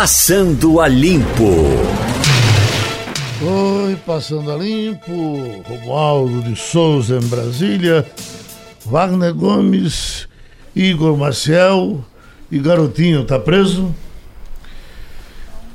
[0.00, 1.56] Passando a Limpo.
[3.42, 5.64] Oi, Passando a Limpo.
[5.66, 8.06] Romualdo de Souza em Brasília.
[8.86, 10.28] Wagner Gomes,
[10.76, 12.04] Igor Maciel
[12.48, 13.92] e Garotinho, tá preso?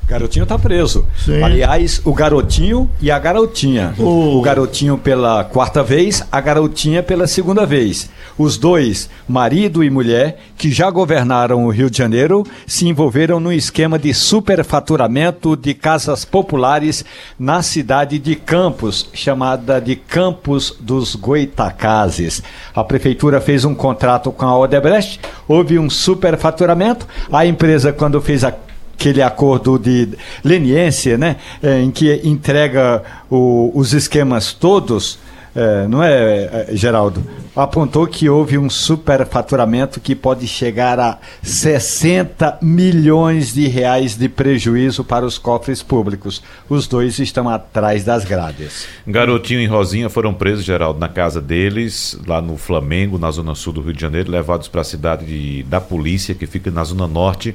[0.06, 1.06] Garotinho tá preso.
[1.24, 1.42] Sim.
[1.42, 3.94] Aliás, o garotinho e a garotinha.
[3.98, 8.10] O- O garotinho pela quarta vez, a garotinha pela segunda vez.
[8.36, 13.52] Os dois, marido e mulher, que já governaram o Rio de Janeiro, se envolveram num
[13.52, 17.04] esquema de superfaturamento de casas populares
[17.38, 22.42] na cidade de Campos, chamada de Campos dos Goitacazes.
[22.74, 27.06] A prefeitura fez um contrato com a Odebrecht, houve um superfaturamento.
[27.32, 28.52] A empresa, quando fez a
[28.94, 30.08] aquele acordo de
[30.42, 35.18] leniência, né, eh, em que entrega o- os esquemas todos,
[35.54, 37.22] eh, não é, eh, Geraldo?
[37.56, 45.04] Apontou que houve um superfaturamento que pode chegar a 60 milhões de reais de prejuízo
[45.04, 46.42] para os cofres públicos.
[46.68, 48.86] Os dois estão atrás das grades.
[49.06, 53.72] Garotinho e Rosinha foram presos, Geraldo, na casa deles, lá no Flamengo, na zona sul
[53.72, 57.06] do Rio de Janeiro, levados para a cidade de- da polícia, que fica na zona
[57.06, 57.54] norte,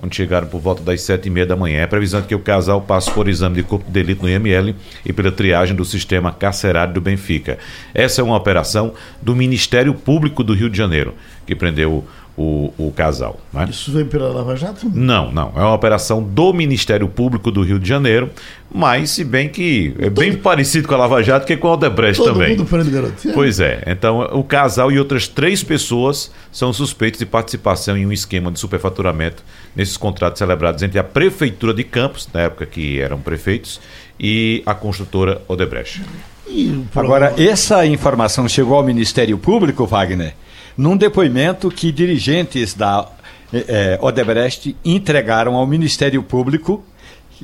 [0.00, 1.80] onde chegaram por volta das sete e meia da manhã.
[1.80, 5.12] É previsão que o casal passe por exame de corpo de delito no IML e
[5.12, 7.58] pela triagem do sistema carcerário do Benfica.
[7.92, 11.14] Essa é uma operação do Ministério Público do Rio de Janeiro,
[11.46, 12.04] que prendeu
[12.38, 13.36] o, o casal.
[13.52, 13.66] né?
[13.68, 14.88] Isso vem pela Lava Jato?
[14.94, 15.52] Não, não.
[15.56, 18.30] É uma operação do Ministério Público do Rio de Janeiro,
[18.72, 22.22] mas se bem que é bem parecido com a Lava Jato que com a Odebrecht
[22.22, 22.50] Todo também.
[22.56, 23.34] mundo prende garotinho?
[23.34, 23.82] Pois é.
[23.88, 28.60] Então, o casal e outras três pessoas são suspeitos de participação em um esquema de
[28.60, 29.42] superfaturamento
[29.74, 33.80] nesses contratos celebrados entre a Prefeitura de Campos, na época que eram prefeitos,
[34.18, 36.02] e a construtora Odebrecht.
[36.46, 40.34] E Agora, essa informação chegou ao Ministério Público, Wagner,
[40.78, 43.08] num depoimento que dirigentes da
[43.52, 46.84] eh, eh, Odebrecht entregaram ao Ministério Público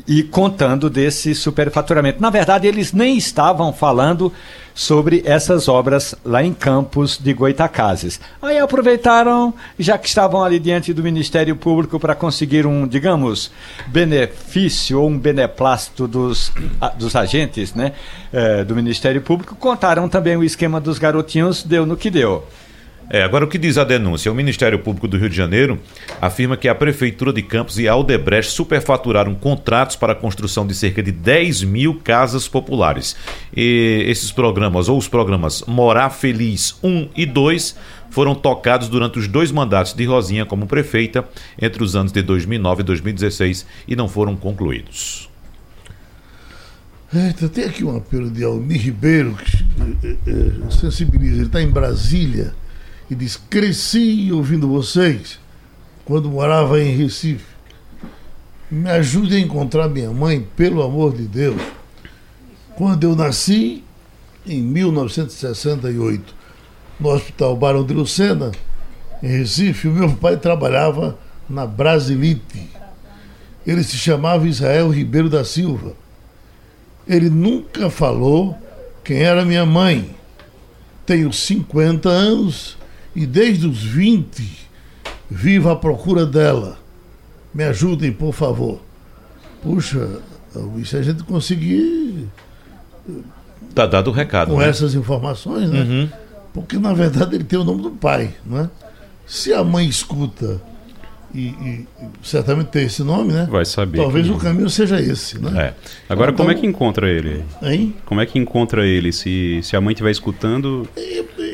[0.06, 2.20] e contando desse superfaturamento.
[2.20, 4.32] Na verdade, eles nem estavam falando
[4.72, 8.20] sobre essas obras lá em Campos de Goitacazes.
[8.42, 13.52] Aí aproveitaram, já que estavam ali diante do Ministério Público para conseguir um, digamos,
[13.86, 16.52] benefício ou um beneplácito dos,
[16.98, 17.92] dos agentes né,
[18.32, 22.44] eh, do Ministério Público, contaram também o esquema dos garotinhos, deu no que deu.
[23.10, 24.32] É, agora o que diz a denúncia?
[24.32, 25.78] O Ministério Público do Rio de Janeiro
[26.20, 30.74] afirma que a Prefeitura de Campos e a Aldebrecht superfaturaram contratos para a construção de
[30.74, 33.14] cerca de 10 mil casas populares.
[33.54, 37.76] E esses programas, ou os programas Morar Feliz 1 e 2,
[38.10, 41.28] foram tocados durante os dois mandatos de Rosinha como prefeita
[41.60, 45.28] entre os anos de 2009 e 2016 e não foram concluídos.
[47.12, 49.64] Eita, tem aqui um apelo de Almir Ribeiro que
[50.04, 51.36] eh, eh, sensibiliza.
[51.36, 52.54] Ele está em Brasília
[53.10, 55.38] e diz: Cresci ouvindo vocês
[56.04, 57.54] quando morava em Recife.
[58.70, 61.60] Me ajude a encontrar minha mãe, pelo amor de Deus.
[62.76, 63.84] Quando eu nasci,
[64.46, 66.34] em 1968,
[66.98, 68.50] no Hospital Barão de Lucena,
[69.22, 72.70] em Recife, o meu pai trabalhava na Brasilite.
[73.66, 75.92] Ele se chamava Israel Ribeiro da Silva.
[77.06, 78.58] Ele nunca falou
[79.02, 80.14] quem era minha mãe.
[81.06, 82.76] Tenho 50 anos
[83.14, 84.68] e desde os 20
[85.30, 86.78] vivo à procura dela.
[87.54, 88.80] Me ajudem, por favor.
[89.62, 90.20] Puxa,
[90.78, 92.26] e se a gente conseguir
[93.74, 94.52] Tá dado o recado.
[94.52, 94.68] com né?
[94.68, 95.80] essas informações, né?
[95.82, 96.08] Uhum.
[96.52, 98.70] Porque na verdade ele tem o nome do pai, não é?
[99.26, 100.60] Se a mãe escuta
[101.34, 101.86] e, e
[102.22, 103.48] certamente tem esse nome, né?
[103.50, 103.98] Vai saber.
[103.98, 105.50] Talvez o caminho seja esse, né?
[105.60, 105.74] É.
[106.08, 107.44] Agora, Então- como é que encontra ele?
[107.62, 107.96] Hein?
[108.04, 109.12] Como é que encontra ele?
[109.12, 110.88] Se, se a mãe estiver escutando,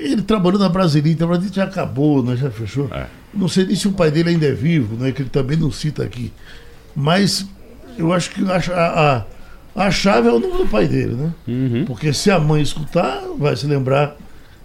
[0.01, 2.37] Ele trabalhou na Brasilita, a Brasilita já acabou, né?
[2.37, 2.89] já fechou.
[2.93, 3.07] É.
[3.33, 5.13] Não sei nem se o pai dele ainda é vivo, né?
[5.13, 6.33] que ele também não cita aqui.
[6.95, 7.47] Mas
[7.97, 9.25] eu acho que a,
[9.77, 11.33] a, a chave é o nome do pai dele, né?
[11.47, 11.85] Uhum.
[11.85, 14.17] Porque se a mãe escutar, vai se lembrar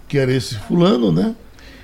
[0.08, 1.34] que era esse fulano, né?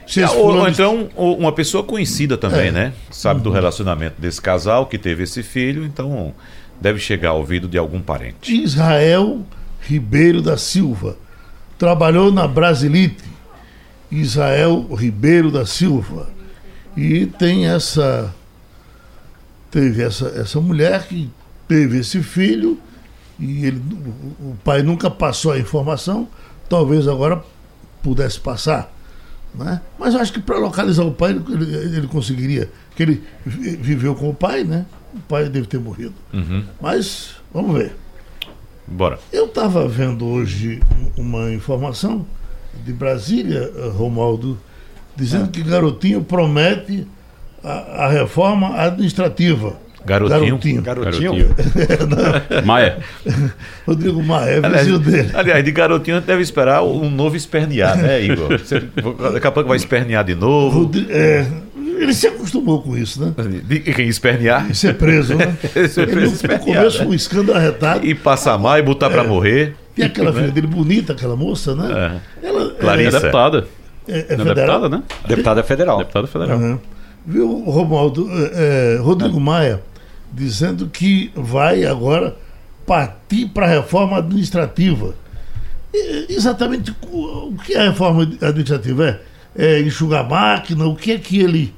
[0.07, 2.73] Esse Ou, ou então ou uma pessoa conhecida também, É.
[2.73, 2.93] né?
[3.11, 6.35] Sabe do relacionamento desse casal que teve esse filho, então
[6.81, 8.53] deve chegar ao ouvido de algum parente.
[8.53, 9.47] Israel
[9.81, 11.17] Ribeiro da Silva.
[11.79, 13.32] Trabalhou na Brasilite.
[14.21, 16.29] Israel Ribeiro da Silva.
[16.97, 18.33] E tem essa.
[19.71, 21.31] Teve essa, essa mulher que
[21.67, 22.79] teve esse filho
[23.41, 23.83] e ele,
[24.41, 26.29] o, pai nunca passou a informação,
[26.69, 27.43] talvez agora
[28.03, 28.93] pudesse passar.
[29.55, 29.81] Né?
[29.99, 32.71] Mas eu acho que para localizar o pai ele, ele conseguiria.
[32.95, 34.85] Que ele vi- viveu com o pai, né?
[35.15, 36.15] O pai deve ter morrido.
[36.33, 36.65] Uhum.
[36.81, 37.97] Mas vamos ver.
[38.87, 39.19] Bora.
[39.33, 40.83] Eu estava vendo hoje
[41.17, 42.27] uma informação
[42.85, 44.59] de Brasília, eh, Romualdo,
[45.17, 47.07] dizendo que Garotinho promete
[47.63, 49.75] a, a reforma administrativa.
[50.05, 50.83] Garotinho.
[50.83, 50.83] Garotinho.
[50.83, 51.55] Garotinho.
[52.67, 52.99] Maia.
[53.87, 55.31] Rodrigo Maia, é Aliás, dele.
[55.33, 58.59] aliás, de garotinho a gente deve esperar um novo espernear, né, Igor?
[58.59, 58.81] Você,
[59.33, 60.81] daqui a pouco vai espernear de novo.
[60.81, 61.47] Rodri- é,
[61.77, 63.33] ele se acostumou com isso, né?
[63.65, 64.69] De quem espernear?
[64.69, 65.57] E ser preso, né?
[65.89, 67.07] Ser Ele, preso, no espernear, começo né?
[67.07, 68.05] um escândalo arretado.
[68.05, 69.77] E passar mal e botar pra morrer.
[69.95, 72.21] Tem aquela filha dele bonita, aquela moça, né?
[72.43, 73.21] É Clarissa.
[73.21, 73.67] deputada.
[74.09, 74.55] é, é, é É federal.
[74.55, 75.03] deputada, né?
[75.29, 75.99] Deputada federal.
[75.99, 76.59] Deputada federal.
[76.59, 76.81] Aham.
[77.27, 78.29] Viu, Romualdo?
[78.31, 79.81] é, é, Rodrigo Maia
[80.33, 82.35] dizendo que vai agora
[82.87, 85.15] partir para a reforma administrativa.
[85.95, 89.21] E, exatamente o o que é a reforma administrativa?
[89.57, 90.87] É, é enxugar a máquina?
[90.87, 91.75] O que é que ele.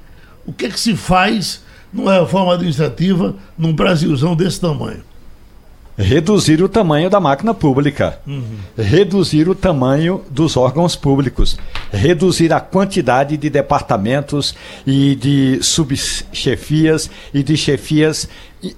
[0.47, 1.63] O que é que se faz
[1.93, 5.03] numa reforma administrativa num Brasilzão desse tamanho?
[5.97, 8.19] Reduzir o tamanho da máquina pública,
[8.77, 11.57] reduzir o tamanho dos órgãos públicos,
[11.93, 18.29] reduzir a quantidade de departamentos e de subchefias e de chefias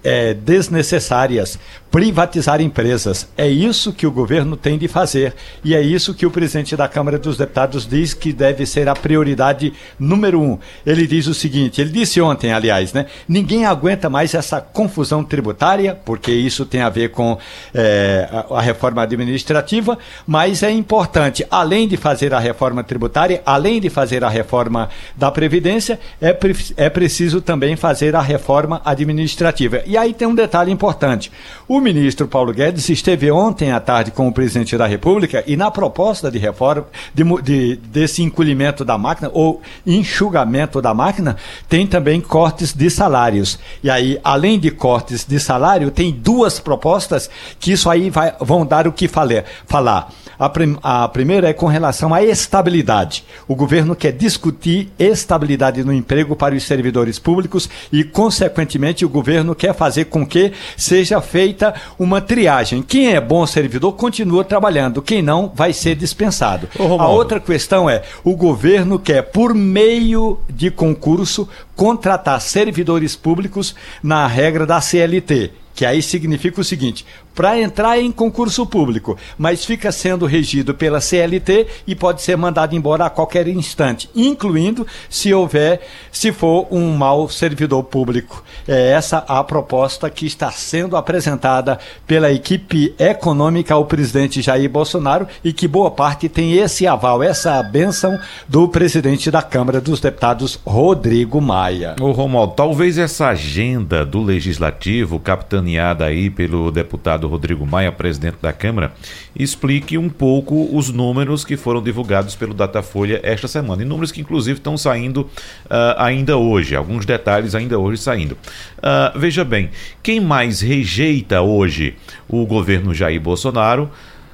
[0.02, 1.58] eh, desnecessárias,
[1.90, 3.28] privatizar empresas.
[3.36, 5.34] É isso que o governo tem de fazer
[5.64, 8.94] e é isso que o presidente da Câmara dos Deputados diz que deve ser a
[8.94, 10.58] prioridade número um.
[10.84, 13.06] Ele diz o seguinte: ele disse ontem, aliás, né?
[13.28, 17.38] Ninguém aguenta mais essa confusão tributária, porque isso tem a ver com
[17.74, 23.88] a, a reforma administrativa, mas é importante, além de fazer a reforma tributária, além de
[23.90, 29.75] fazer a reforma da Previdência, é, pre- é preciso também fazer a reforma administrativa.
[29.86, 31.30] E aí tem um detalhe importante.
[31.68, 35.70] O ministro Paulo Guedes esteve ontem à tarde com o presidente da República e na
[35.70, 41.36] proposta de reforma, de de- desse encolhimento da máquina, ou enxugamento da máquina,
[41.68, 43.58] tem também cortes de salários.
[43.82, 48.64] E aí, além de cortes de salário, tem duas propostas que isso aí vai- vão
[48.64, 50.12] dar o que fale- falar.
[50.38, 53.24] A, prim- a primeira é com relação à estabilidade.
[53.48, 59.54] O governo quer discutir estabilidade no emprego para os servidores públicos e, consequentemente, o governo
[59.54, 62.82] quer fazer com que seja feita uma triagem.
[62.82, 66.68] Quem é bom servidor continua trabalhando, quem não vai ser dispensado.
[66.78, 67.00] Ô.
[67.00, 74.26] A outra questão é: o governo quer, por meio de concurso, contratar servidores públicos na
[74.26, 75.52] regra da CLT.
[75.74, 77.04] Que aí significa o seguinte:
[77.36, 82.74] para entrar em concurso público, mas fica sendo regido pela CLT e pode ser mandado
[82.74, 88.42] embora a qualquer instante, incluindo se houver, se for um mau servidor público.
[88.66, 95.28] É essa a proposta que está sendo apresentada pela equipe econômica ao presidente Jair Bolsonaro
[95.44, 98.18] e que boa parte tem esse aval, essa benção
[98.48, 101.96] do presidente da Câmara dos Deputados, Rodrigo Maia.
[102.00, 108.52] Ô Romualdo, talvez essa agenda do Legislativo, capitaneada aí pelo deputado Rodrigo Maia, presidente da
[108.52, 108.92] Câmara,
[109.34, 113.82] explique um pouco os números que foram divulgados pelo Datafolha esta semana.
[113.82, 115.28] E números que, inclusive, estão saindo
[115.68, 118.36] ah, ainda hoje, alguns detalhes ainda hoje saindo.
[118.82, 119.70] Ah, veja bem,
[120.02, 121.94] quem mais rejeita hoje
[122.28, 123.90] o governo Jair Bolsonaro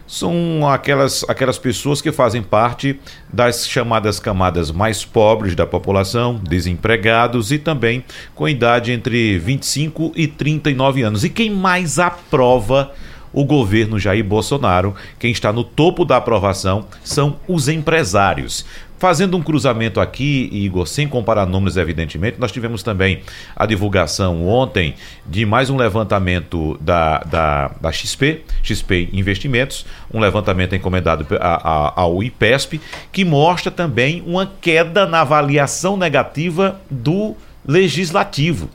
[0.06, 2.98] são aquelas, aquelas pessoas que fazem parte
[3.32, 8.04] das chamadas camadas mais pobres da população, desempregados e também
[8.34, 11.24] com idade entre 25 e 39 anos.
[11.24, 12.92] E quem mais aprova
[13.32, 18.66] o governo Jair Bolsonaro, quem está no topo da aprovação, são os empresários.
[19.02, 23.18] Fazendo um cruzamento aqui, Igor, sem comparar números, evidentemente, nós tivemos também
[23.56, 24.94] a divulgação ontem
[25.26, 31.92] de mais um levantamento da, da, da XP, XP Investimentos, um levantamento encomendado a- a-
[32.00, 32.80] ao IPESP,
[33.10, 37.34] que mostra também uma queda na avaliação negativa do
[37.66, 38.70] legislativo.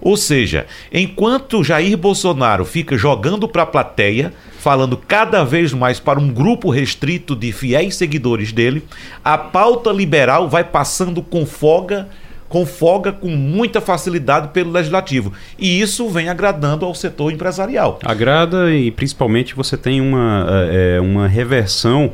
[0.00, 6.18] Ou seja, enquanto Jair Bolsonaro fica jogando para a plateia, falando cada vez mais para
[6.18, 8.82] um grupo restrito de fiéis seguidores dele,
[9.22, 12.08] a pauta liberal vai passando com folga,
[12.48, 15.32] com folga, com muita facilidade pelo legislativo.
[15.58, 17.98] E isso vem agradando ao setor empresarial.
[18.04, 22.12] Agrada e principalmente você tem uma, eh, uma reversão,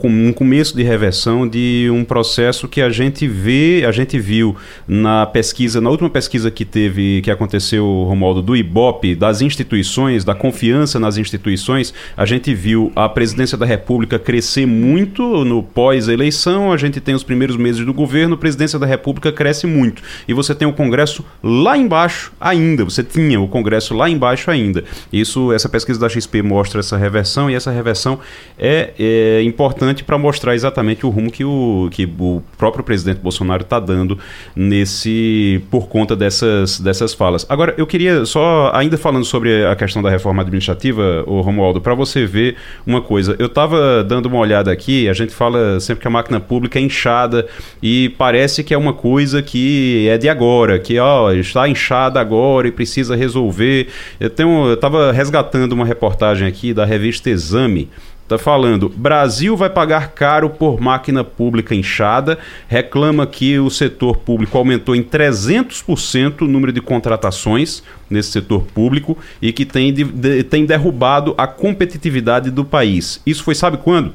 [0.00, 4.56] com- um começo de reversão de um processo que a gente vê, a gente viu
[4.88, 10.34] na pesquisa, na última pesquisa que teve, que aconteceu, Romualdo, do IBOP, das instituições, da
[10.34, 16.76] confiança nas instituições, a gente viu a presidência da República crescer muito no pós-eleição, a
[16.76, 20.02] gente tem os primeiros meses do governo, a presidência da República cresce muito.
[20.26, 24.82] E você tem o Congresso lá embaixo ainda, você tinha o Congresso lá embaixo ainda.
[25.12, 28.18] Isso, essa pesquisa da XP mostra essa reversão e essa reversão
[28.58, 33.62] é, é importante para mostrar exatamente o rumo que o, que o próprio presidente Bolsonaro
[33.62, 34.18] está dando
[34.56, 37.46] nesse por conta dessas, dessas falas.
[37.48, 41.94] Agora, eu queria só, ainda falando sobre a questão da reforma administrativa, o Romualdo, para
[41.94, 42.56] você ver
[42.86, 43.36] uma coisa.
[43.38, 46.82] Eu estava dando uma olhada aqui, a gente fala sempre que a máquina pública é
[46.82, 47.46] inchada
[47.82, 52.68] e parece que é uma coisa que é de agora, que ó, está inchada agora
[52.68, 53.88] e precisa resolver.
[54.18, 57.88] Eu tenho, eu resgatando uma reportagem aqui da revista Exame
[58.32, 64.56] Está falando, Brasil vai pagar caro por máquina pública inchada, reclama que o setor público
[64.56, 70.42] aumentou em 300% o número de contratações nesse setor público e que tem, de, de,
[70.44, 73.20] tem derrubado a competitividade do país.
[73.26, 74.14] Isso foi, sabe quando?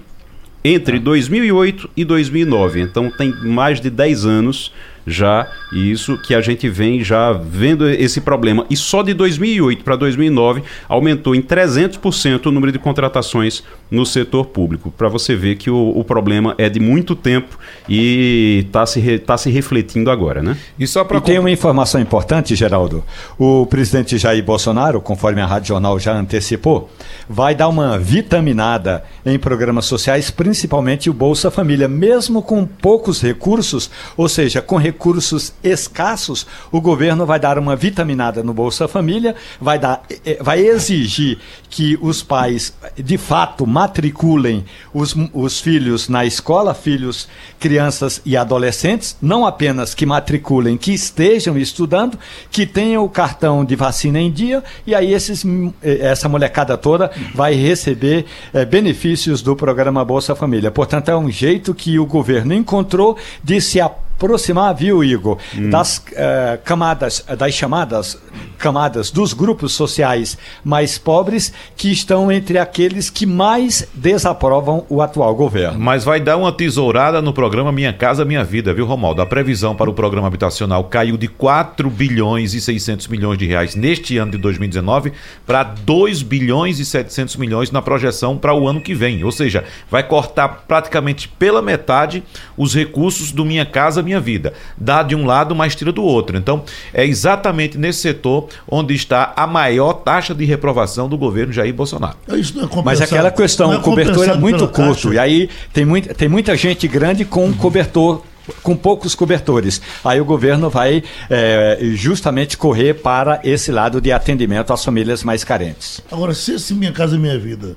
[0.63, 2.81] Entre 2008 e 2009.
[2.81, 4.73] Então tem mais de 10 anos
[5.07, 8.65] já isso que a gente vem já vendo esse problema.
[8.69, 14.47] E só de 2008 para 2009 aumentou em 300% o número de contratações no setor
[14.47, 14.91] público.
[14.91, 19.17] Para você ver que o, o, problema é de muito tempo e está se, re,
[19.17, 20.57] tá se refletindo agora, né?
[20.77, 23.03] E, só e tem uma informação importante, Geraldo.
[23.39, 26.89] O presidente Jair Bolsonaro, conforme a Rádio Jornal já antecipou,
[27.29, 33.89] vai dar uma vitaminada em programas sociais, principalmente o Bolsa Família, mesmo com poucos recursos,
[34.17, 39.35] ou seja, com recursos recursos escassos, o governo vai dar uma vitaminada no Bolsa Família,
[39.61, 41.37] vai, dar, eh, eh, vai exigir
[41.69, 47.27] que os pais, de fato, matriculem os, os filhos na escola, filhos,
[47.59, 52.17] crianças e adolescentes, não apenas que matriculem, que estejam estudando,
[52.49, 55.45] que tenham o cartão de vacina em dia, e aí esses,
[55.83, 60.71] eh, essa molecada toda vai receber é, benefícios do programa Bolsa Família.
[60.71, 65.69] Portanto, é um jeito que o governo encontrou de se apoiar aproximar, viu, Igor, hum.
[65.69, 68.17] das uh, camadas, das chamadas
[68.57, 75.35] camadas dos grupos sociais mais pobres que estão entre aqueles que mais desaprovam o atual
[75.35, 75.79] governo.
[75.79, 79.21] Mas vai dar uma tesourada no programa Minha Casa Minha Vida, viu, Romaldo?
[79.21, 83.75] A previsão para o programa habitacional caiu de 4 bilhões e 600 milhões de reais
[83.75, 85.13] neste ano de 2019
[85.45, 89.23] para 2 bilhões e 700 milhões na projeção para o ano que vem.
[89.23, 92.23] Ou seja, vai cortar praticamente pela metade
[92.57, 94.53] os recursos do Minha Casa minha vida.
[94.77, 96.37] Dá de um lado, mas tira do outro.
[96.37, 101.73] Então, é exatamente nesse setor onde está a maior taxa de reprovação do governo Jair
[101.73, 102.17] Bolsonaro.
[102.29, 105.13] Isso não é mas aquela questão, é o cobertor é muito curto.
[105.13, 108.21] E aí tem, muito, tem muita gente grande com cobertor
[108.63, 109.81] com poucos cobertores.
[110.05, 115.43] Aí o governo vai é, justamente correr para esse lado de atendimento às famílias mais
[115.43, 116.01] carentes.
[116.09, 117.75] Agora, se esse Minha Casa Minha Vida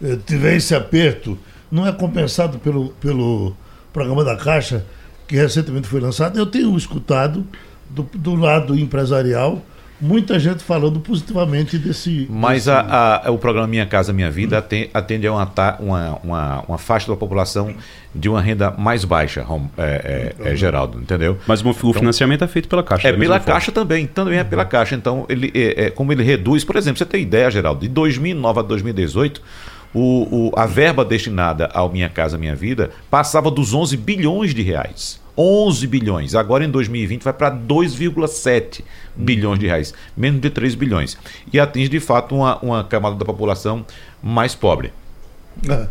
[0.00, 1.36] eh, tiver esse aperto,
[1.70, 3.56] não é compensado pelo, pelo
[3.92, 4.84] programa da Caixa,
[5.26, 7.46] que recentemente foi lançado, eu tenho escutado
[7.90, 9.62] do, do lado empresarial
[10.00, 12.26] muita gente falando positivamente desse.
[12.30, 12.70] Mas desse...
[12.70, 16.78] A, a, o programa Minha Casa Minha Vida atende, atende a uma, uma, uma, uma,
[16.78, 17.74] faixa da população
[18.14, 19.44] de uma renda mais baixa,
[19.78, 21.38] é, é, é Geraldo, entendeu?
[21.46, 23.08] Mas o então, financiamento é feito pela Caixa.
[23.08, 24.94] É pela Caixa também, também é pela Caixa.
[24.94, 28.60] Então, ele, é, é, como ele reduz, por exemplo, você tem ideia, Geraldo, de 2009
[28.60, 29.42] a 2018
[29.94, 34.62] o, o, a verba destinada ao Minha Casa Minha Vida passava dos 11 bilhões de
[34.62, 35.22] reais.
[35.36, 36.34] 11 bilhões.
[36.34, 38.82] Agora em 2020 vai para 2,7
[39.14, 41.16] bilhões de reais, menos de 3 bilhões.
[41.52, 43.84] E atinge de fato uma, uma camada da população
[44.22, 44.92] mais pobre.
[45.68, 45.86] É.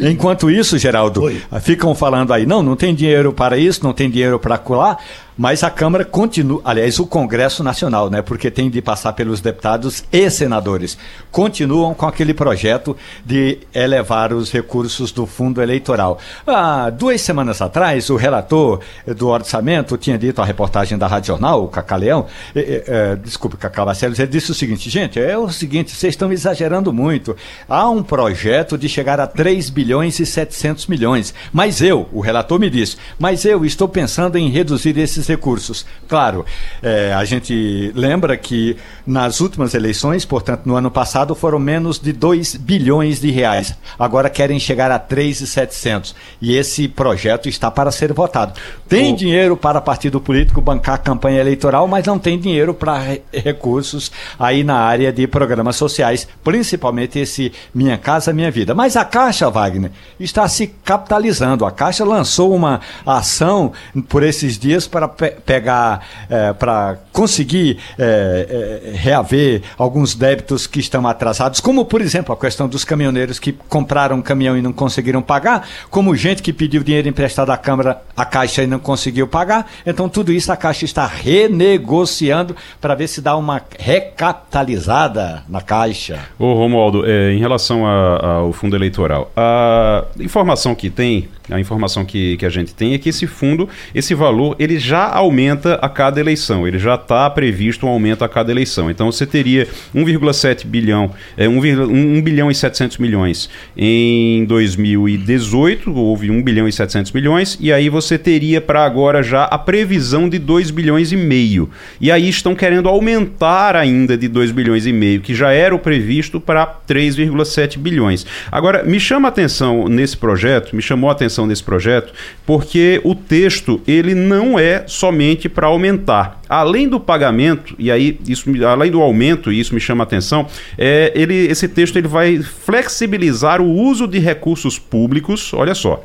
[0.00, 1.42] Enquanto isso, Geraldo, Oi.
[1.60, 4.98] ficam falando aí, não, não tem dinheiro para isso, não tem dinheiro para colar,
[5.36, 10.04] mas a Câmara continua, aliás, o Congresso Nacional, né, porque tem de passar pelos deputados
[10.12, 10.98] e senadores,
[11.30, 16.18] continuam com aquele projeto de elevar os recursos do fundo eleitoral.
[16.46, 21.64] Há duas semanas atrás, o relator do orçamento tinha dito à reportagem da Rádio Jornal,
[21.64, 25.92] o Cacaleão, eh, eh, desculpe, Cacá Barcelos, ele disse o seguinte, gente, é o seguinte,
[25.92, 27.34] vocês estão exagerando muito.
[27.68, 31.34] Há um projeto de chegar a 3 bilhões e 700 milhões.
[31.52, 35.84] Mas eu, o relator me disse, mas eu estou pensando em reduzir esses recursos.
[36.06, 36.46] Claro,
[36.80, 42.12] é, a gente lembra que nas últimas eleições, portanto no ano passado, foram menos de
[42.12, 43.74] 2 bilhões de reais.
[43.98, 46.14] Agora querem chegar a 3,700.
[46.40, 48.52] E esse projeto está para ser votado.
[48.88, 49.16] Tem o...
[49.16, 54.62] dinheiro para partido político bancar campanha eleitoral, mas não tem dinheiro para re recursos aí
[54.62, 58.72] na área de programas sociais, principalmente esse Minha Casa Minha Vida.
[58.72, 61.64] Mas a Caixa Caixa, Wagner, está se capitalizando.
[61.64, 63.72] A Caixa lançou uma ação
[64.10, 70.80] por esses dias para pe pegar, é, para conseguir é, é, reaver alguns débitos que
[70.80, 74.72] estão atrasados, como, por exemplo, a questão dos caminhoneiros que compraram um caminhão e não
[74.72, 79.26] conseguiram pagar, como gente que pediu dinheiro emprestado à Câmara, à Caixa e não conseguiu
[79.26, 79.66] pagar.
[79.86, 86.20] Então, tudo isso a Caixa está renegociando para ver se dá uma recapitalizada na Caixa.
[86.38, 92.04] Ô, Romualdo, é, em relação a, ao fundo eleitoral, a informação que tem, a informação
[92.04, 95.76] que, que a gente tem é que esse fundo, esse valor, ele já já aumenta
[95.76, 96.68] a cada eleição.
[96.68, 98.90] Ele já está previsto um aumento a cada eleição.
[98.90, 106.30] Então você teria 1,7 bilhão, é, 1, 1 bilhão e 700 milhões em 2018, houve
[106.30, 110.38] 1 bilhão e 700 milhões, e aí você teria para agora já a previsão de
[110.38, 111.70] 2 bilhões e meio.
[111.98, 115.78] E aí estão querendo aumentar ainda de 2 bilhões e meio, que já era o
[115.78, 118.26] previsto para 3,7 bilhões.
[118.50, 122.14] Agora, me chama atenção nesse projeto, me chamou a atenção nesse projeto,
[122.46, 126.40] porque o texto ele não é somente para aumentar.
[126.48, 130.46] Além do pagamento, e aí isso além do aumento, e isso me chama a atenção,
[130.78, 136.02] é, ele, esse texto ele vai flexibilizar o uso de recursos públicos, olha só,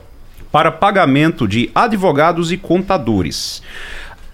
[0.51, 3.63] para pagamento de advogados e contadores.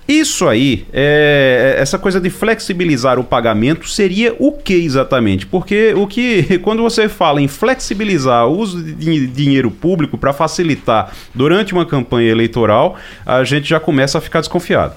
[0.08, 5.46] Isso aí, é, essa coisa de flexibilizar o pagamento seria o que exatamente?
[5.46, 11.14] Porque o que, quando você fala em flexibilizar o uso de dinheiro público para facilitar
[11.34, 14.96] durante uma campanha eleitoral, a gente já começa a ficar desconfiado.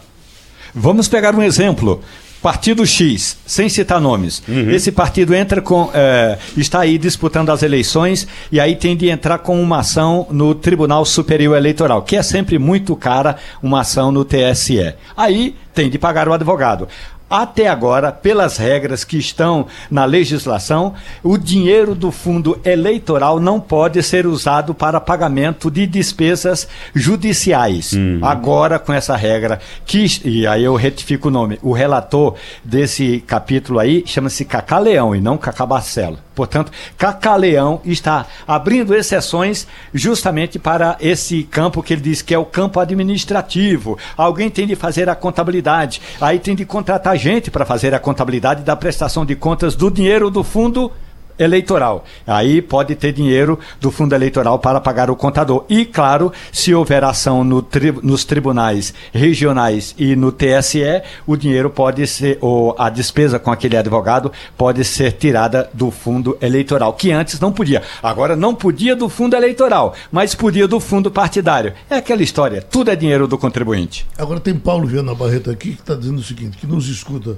[0.74, 2.02] Vamos pegar um exemplo.
[2.42, 4.42] Partido X, sem citar nomes.
[4.46, 4.70] Uhum.
[4.70, 5.90] Esse partido entra com.
[5.92, 10.54] É, está aí disputando as eleições e aí tem de entrar com uma ação no
[10.54, 14.94] Tribunal Superior Eleitoral, que é sempre muito cara uma ação no TSE.
[15.16, 16.88] Aí tem de pagar o advogado
[17.28, 24.02] até agora, pelas regras que estão na legislação, o dinheiro do fundo eleitoral não pode
[24.02, 27.92] ser usado para pagamento de despesas judiciais.
[27.92, 28.20] Uhum.
[28.22, 33.78] Agora, com essa regra, que, e aí eu retifico o nome, o relator desse capítulo
[33.78, 36.25] aí chama-se Cacá Leão e não Cacá Barcelo.
[36.36, 42.44] Portanto, Cacaleão está abrindo exceções justamente para esse campo que ele diz que é o
[42.44, 43.98] campo administrativo.
[44.16, 48.62] Alguém tem de fazer a contabilidade, aí tem de contratar gente para fazer a contabilidade
[48.62, 50.92] da prestação de contas do dinheiro do fundo
[51.38, 52.04] eleitoral.
[52.26, 55.64] Aí pode ter dinheiro do fundo eleitoral para pagar o contador.
[55.68, 61.70] E, claro, se houver ação no tri nos tribunais regionais e no TSE, o dinheiro
[61.70, 67.12] pode ser, ou a despesa com aquele advogado pode ser tirada do fundo eleitoral, que
[67.12, 67.82] antes não podia.
[68.02, 71.72] Agora não podia do fundo eleitoral, mas podia do fundo partidário.
[71.88, 74.06] É aquela história, tudo é dinheiro do contribuinte.
[74.18, 77.36] Agora tem Paulo Viana Barreto aqui que está dizendo o seguinte, que nos escuta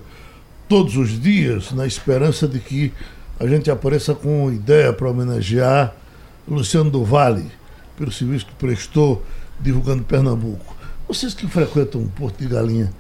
[0.69, 2.93] todos os dias na esperança de que
[3.39, 5.95] a gente apareça com ideia para homenagear
[6.47, 7.47] Luciano do Vale,
[7.97, 9.25] pelo serviço que prestou
[9.61, 10.77] divulgando Pernambuco.
[11.07, 12.93] Vocês que frequentam Porto de Galinha,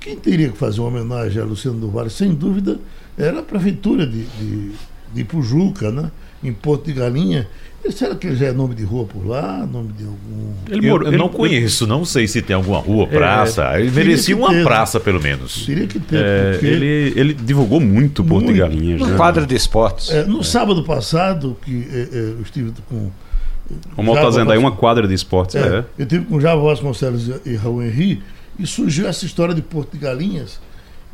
[0.00, 2.10] quem teria que fazer uma homenagem a Luciano do Vale?
[2.10, 2.78] Sem dúvida,
[3.16, 4.72] era a prefeitura de, de,
[5.12, 6.10] de Pujuca, né?
[6.42, 7.48] Em Porto de Galinha,
[7.90, 9.66] Será que ele já é nome de rua por lá?
[9.66, 10.52] Nome de algum.
[10.68, 13.76] Ele eu, eu não conheço, não sei se tem alguma rua, é, praça.
[13.76, 15.64] É, ele merecia uma ter, praça, pelo menos.
[15.64, 16.16] Teria que ter.
[16.16, 16.66] É, porque...
[16.66, 18.52] ele, ele divulgou muito Porto muito.
[18.52, 19.00] de Galinhas.
[19.00, 19.16] Né?
[19.16, 20.10] Quadra de esportes.
[20.10, 23.10] É, no sábado passado, que é, é, eu estive com.
[23.96, 25.54] O Mal está dizendo aí uma quadra de esportes.
[25.56, 28.22] É, Eu estive com Java Vasconcelos e Raul Henri
[28.58, 30.60] e surgiu essa história de Porto de Galinhas.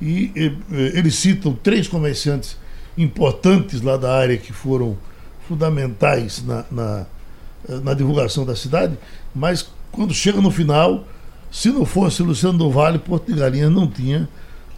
[0.00, 0.52] E, e
[0.94, 2.56] eles citam três comerciantes
[2.96, 4.96] importantes lá da área que foram
[5.48, 7.06] fundamentais na, na,
[7.82, 8.96] na, divulgação da cidade,
[9.34, 11.06] mas quando chega no final,
[11.50, 14.28] se não fosse Luciano do Vale, Porto de Galinhas não tinha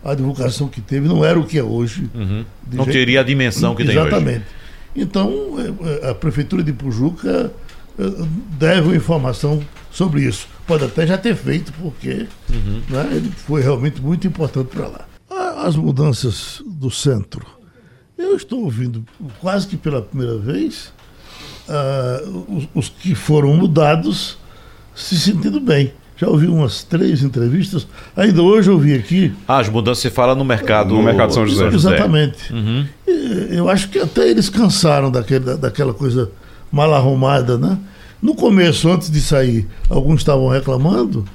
[0.05, 2.09] a divulgação que teve, não era o que é hoje.
[2.15, 2.45] Uhum.
[2.73, 2.93] Não jeito...
[2.93, 4.11] teria a dimensão que Exatamente.
[4.11, 4.35] tem hoje.
[4.35, 4.57] Exatamente.
[4.95, 7.53] Então, é, é, a Prefeitura de Pujuca
[7.99, 8.03] é,
[8.59, 10.49] deve uma informação sobre isso.
[10.67, 12.83] Pode até já ter feito, porque uhum.
[12.89, 15.09] né, ele foi realmente muito importante para lá.
[15.65, 17.56] As mudanças do centro
[18.19, 19.05] eu estou ouvindo
[19.41, 20.93] quase que pela primeira vez
[21.69, 24.39] uh, os, os, que foram mudados
[24.95, 25.93] se sentindo bem.
[26.17, 27.87] Já ouvi umas três entrevistas.
[28.17, 29.35] Ainda hoje eu ouvi aqui.
[29.47, 31.67] Ah, as mudanças se fala no mercado, no mercado São José.
[31.67, 32.51] Exatamente.
[32.53, 32.87] Uhum.
[33.51, 36.31] Eu acho que até eles cansaram daquele, daquela coisa
[36.73, 37.79] mal arrumada, né?
[38.23, 41.27] No começo, antes de sair, alguns estavam reclamando,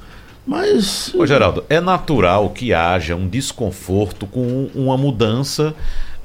[0.48, 1.14] mas.
[1.14, 5.76] Ô, Geraldo, é natural que haja um desconforto com uma mudança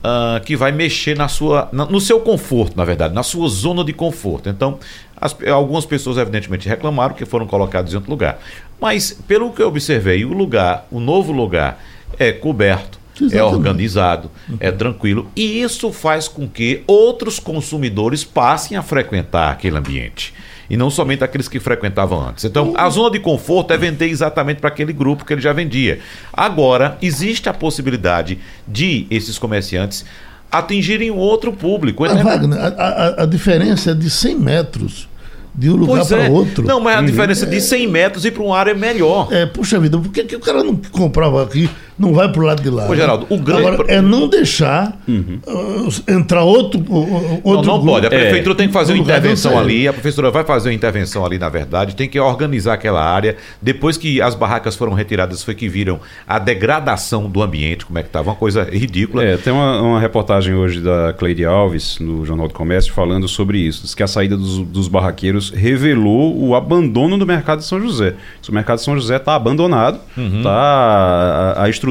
[0.07, 3.83] uh, que vai mexer na sua, na, no seu conforto, na verdade, na sua zona
[3.83, 4.49] de conforto.
[4.49, 4.79] Então,
[5.21, 8.39] as, algumas pessoas evidentemente reclamaram que foram colocados em outro lugar.
[8.81, 11.83] Mas, pelo que eu observei, o lugar, o novo lugar,
[12.19, 12.97] é coberto.
[13.19, 13.39] É Exatamente.
[13.39, 14.57] É organizado, uhum.
[14.61, 20.35] é tranquilo, e isso faz com que outros consumidores passem a frequentar aquele ambiente
[20.69, 22.45] e não somente aqueles que frequentavam antes.
[22.45, 26.01] Então, a zona de conforto é vender exatamente para aquele grupo que ele já vendia.
[26.33, 30.05] Agora, existe a possibilidade de esses comerciantes
[30.51, 32.03] atingirem outro público.
[32.03, 35.09] Mas, Wagner, a, a, a diferença é de 100 metros
[35.57, 36.31] de um lugar para é.
[36.31, 36.65] outro.
[36.67, 39.29] Não, mas a diferença é de 100 metros e para uma área melhor.
[39.33, 42.63] É, puxa vida, por que, que o cara não comprava aqui não vai pro lado
[42.63, 42.89] de lá.
[42.89, 47.67] Ô, Geraldo, o grande Agora, pro- é não deixar uh, entrar outro, uh, Não, outro
[47.67, 47.87] não grupo.
[47.87, 48.07] pode.
[48.07, 49.89] A prefeitura tem que fazer uma intervenção ali.
[49.89, 51.95] A prefeitura vai fazer uma intervenção ali, na verdade.
[51.97, 53.37] Tem que organizar aquela área.
[53.63, 58.03] Depois que as barracas foram retiradas, foi que viram a degradação do ambiente, como é
[58.03, 58.29] que estava.
[58.31, 59.25] Uma coisa ridícula.
[59.25, 63.59] É, tem uma, uma reportagem hoje da Cleide Alves, no Jornal do Comércio, falando sobre
[63.59, 63.83] isso.
[63.83, 68.15] Diz que a saída dos, dos barraqueiros revelou o abandono do mercado de São José.
[68.49, 69.99] O mercado de São José está abandonado,
[70.43, 71.86] tá, a, a estrutura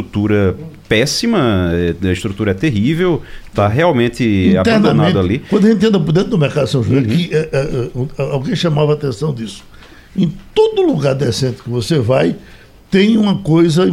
[0.87, 5.35] péssima, é, a estrutura é terrível, está realmente abandonado ali.
[5.37, 5.43] Uhum.
[5.49, 8.55] Quando a gente entra por dentro do mercado São José, que, é, é, é, alguém
[8.55, 9.63] chamava a atenção disso.
[10.15, 12.35] Em todo lugar decente que você vai,
[12.89, 13.85] tem uma coisa,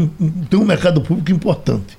[0.48, 1.98] tem um mercado público importante.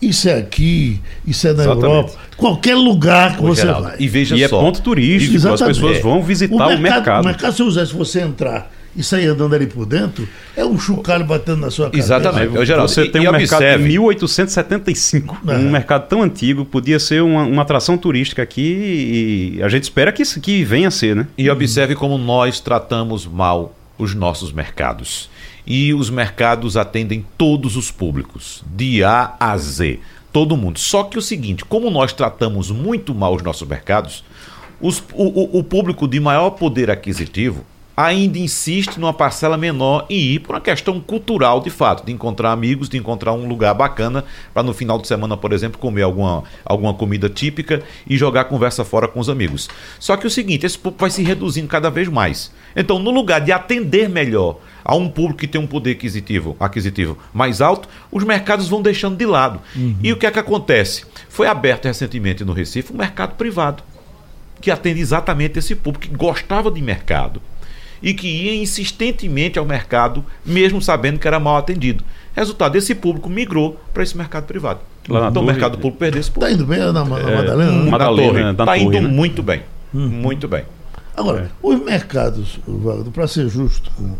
[0.00, 1.86] Isso é aqui, isso é na Exatamente.
[1.86, 3.96] Europa, qualquer lugar que Ô, você Geraldo, vai.
[3.98, 4.60] E veja E é só.
[4.60, 5.80] ponto turístico, as Exatamente.
[5.80, 7.22] pessoas vão visitar o mercado.
[7.22, 10.78] O mercado São José, se você entrar e sair andando ali por dentro, é um
[10.78, 12.04] chocalho batendo na sua cabeça.
[12.04, 12.56] Exatamente.
[12.56, 15.56] Ô, Geraldo, Você e- tem e um mercado de observe- 1875, É.
[15.56, 20.12] um mercado tão antigo, podia ser uma, uma atração turística aqui e a gente espera
[20.12, 21.26] que, isso- que venha a ser, né?
[21.36, 25.28] E observe como nós tratamos mal os nossos mercados.
[25.66, 29.98] E os mercados atendem todos os públicos, de A a Z,
[30.32, 30.78] todo mundo.
[30.78, 34.22] Só que o seguinte, como nós tratamos muito mal os nossos mercados,
[34.80, 37.64] os- o, o- o público de maior poder aquisitivo
[37.96, 42.52] ainda insiste numa parcela menor em ir por uma questão cultural, de fato, de encontrar
[42.52, 46.42] amigos, de encontrar um lugar bacana para no final de semana, por exemplo, comer alguma,
[46.64, 49.68] alguma comida típica e jogar conversa fora com os amigos.
[50.00, 52.52] Só que o seguinte, esse público vai se reduzindo cada vez mais.
[52.74, 57.16] Então, no lugar de atender melhor a um público que tem um poder aquisitivo, aquisitivo
[57.32, 59.60] mais alto, os mercados vão deixando de lado.
[60.02, 61.04] E o que é que acontece?
[61.28, 63.82] Foi aberto recentemente no Recife um mercado privado
[64.60, 67.40] que atende exatamente esse público que gostava de mercado
[68.04, 72.04] e que ia insistentemente ao mercado, mesmo sabendo que era mal atendido.
[72.36, 74.80] Resultado, esse público migrou para esse mercado privado.
[75.08, 76.62] Lá na então o mercado público perdeu esse Está público.
[76.62, 77.70] indo bem na, na É, Madalena?
[77.72, 78.50] uma- Na Madalena, torre.
[78.50, 79.08] Está indo né?
[79.08, 79.62] muito bem.
[79.92, 80.64] Muito bem.
[81.16, 82.58] Agora, os mercados,
[83.14, 84.16] para ser justo com,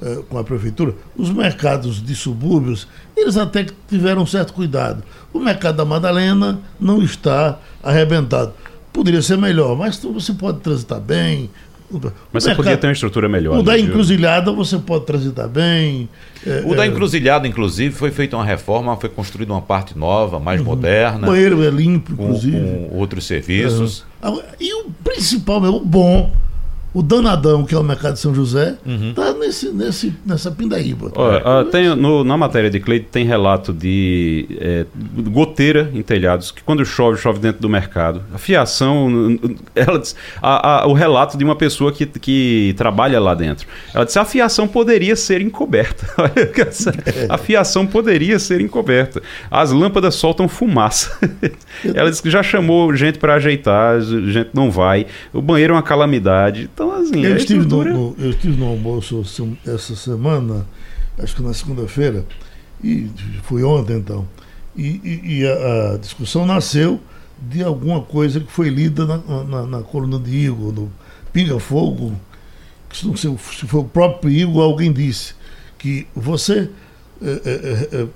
[0.00, 5.02] eh, com a prefeitura, os mercados de subúrbios, eles até que tiveram um certo cuidado.
[5.32, 8.52] O mercado da Madalena não está arrebentado.
[8.92, 11.50] Poderia ser melhor, mas você pode transitar bem.
[11.90, 12.00] O
[12.32, 13.58] Mas você mercado- podia ter uma estrutura melhor.
[13.58, 16.08] O da né, encruzilhada você pode transitar bem.
[16.44, 20.38] eh, O da eh, encruzilhada, inclusive, foi feita uma reforma, foi construída uma parte nova,
[20.40, 22.56] mais O moderna, banheiro é limpo, com, inclusive.
[22.58, 24.04] com outros serviços.
[24.60, 26.32] E o principal, meu, o bom,
[26.98, 28.76] o danadão, que é o mercado de São José,
[29.10, 31.12] está nesse, nesse, nessa pindaíba.
[31.14, 34.86] Olha, ah, tem, no- na matéria de Cleide tem relato de é,
[35.28, 38.22] goteira em telhados, que quando chove, chove dentro do mercado.
[38.32, 39.38] A fiação,
[39.74, 43.66] ela diz- a- a- o relato de uma pessoa que, que trabalha lá dentro.
[43.92, 46.06] Ela disse a fiação poderia ser encoberta.
[47.28, 49.22] A fiação poderia ser encoberta.
[49.50, 51.18] As lâmpadas soltam fumaça.
[51.94, 55.06] Ela disse que já chamou gente para ajeitar, gente não vai.
[55.32, 56.68] O banheiro é uma calamidade.
[56.72, 59.22] Então, assim, Eu estive, no, estrutura- no- eu estive no almoço
[59.66, 60.66] essa semana,
[61.18, 62.24] acho que na segunda-feira,
[62.82, 63.08] e
[63.44, 64.26] fui ontem então.
[64.76, 67.00] E, e- e a, a discussão nasceu
[67.50, 70.90] de alguma coisa que foi lida na, na- na coluna de Igor, no
[71.32, 72.14] Pinga Fogo,
[72.88, 75.34] que se não sei se foi o próprio Igor, alguém disse
[75.78, 76.68] que você
[77.22, 78.06] eh, eh, eh,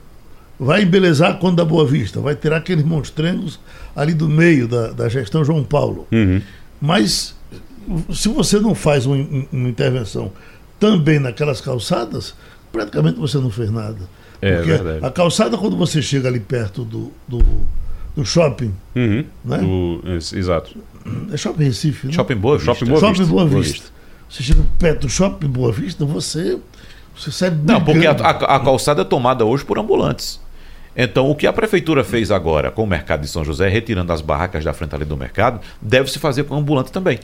[0.58, 3.58] vai embelezar quando da Boa Vista, vai tirar aqueles monstrengos
[3.96, 6.06] ali do meio da, da gestão João Paulo.
[6.12, 6.40] Uhum.
[6.80, 7.34] Mas
[8.12, 9.16] se você não faz uma,
[9.52, 10.32] uma intervenção
[10.78, 12.34] também naquelas calçadas,
[12.72, 13.98] praticamente você não fez nada.
[14.42, 15.04] É, Porque verdade.
[15.04, 17.42] a calçada, quando você chega ali perto do, do,
[18.16, 19.24] do shopping, Uhum.
[19.44, 19.58] Né?
[19.62, 20.74] O- ex- exato.
[21.32, 22.12] é shopping Recife, né?
[22.14, 22.72] Shopping Boa Vista.
[22.74, 23.32] Shopping Boa Shopping Vista.
[23.34, 23.86] Boa Vista.
[24.28, 26.58] Você chega perto do shopping Boa Vista, você,
[27.16, 28.22] você sai Não, porque a, brigando.
[28.24, 30.40] a- a calçada é tomada hoje por ambulantes.
[30.96, 34.20] Então, o que a prefeitura fez agora com o mercado de São José, retirando as
[34.20, 37.18] barracas da frente ali do mercado, deve se fazer com ambulante também.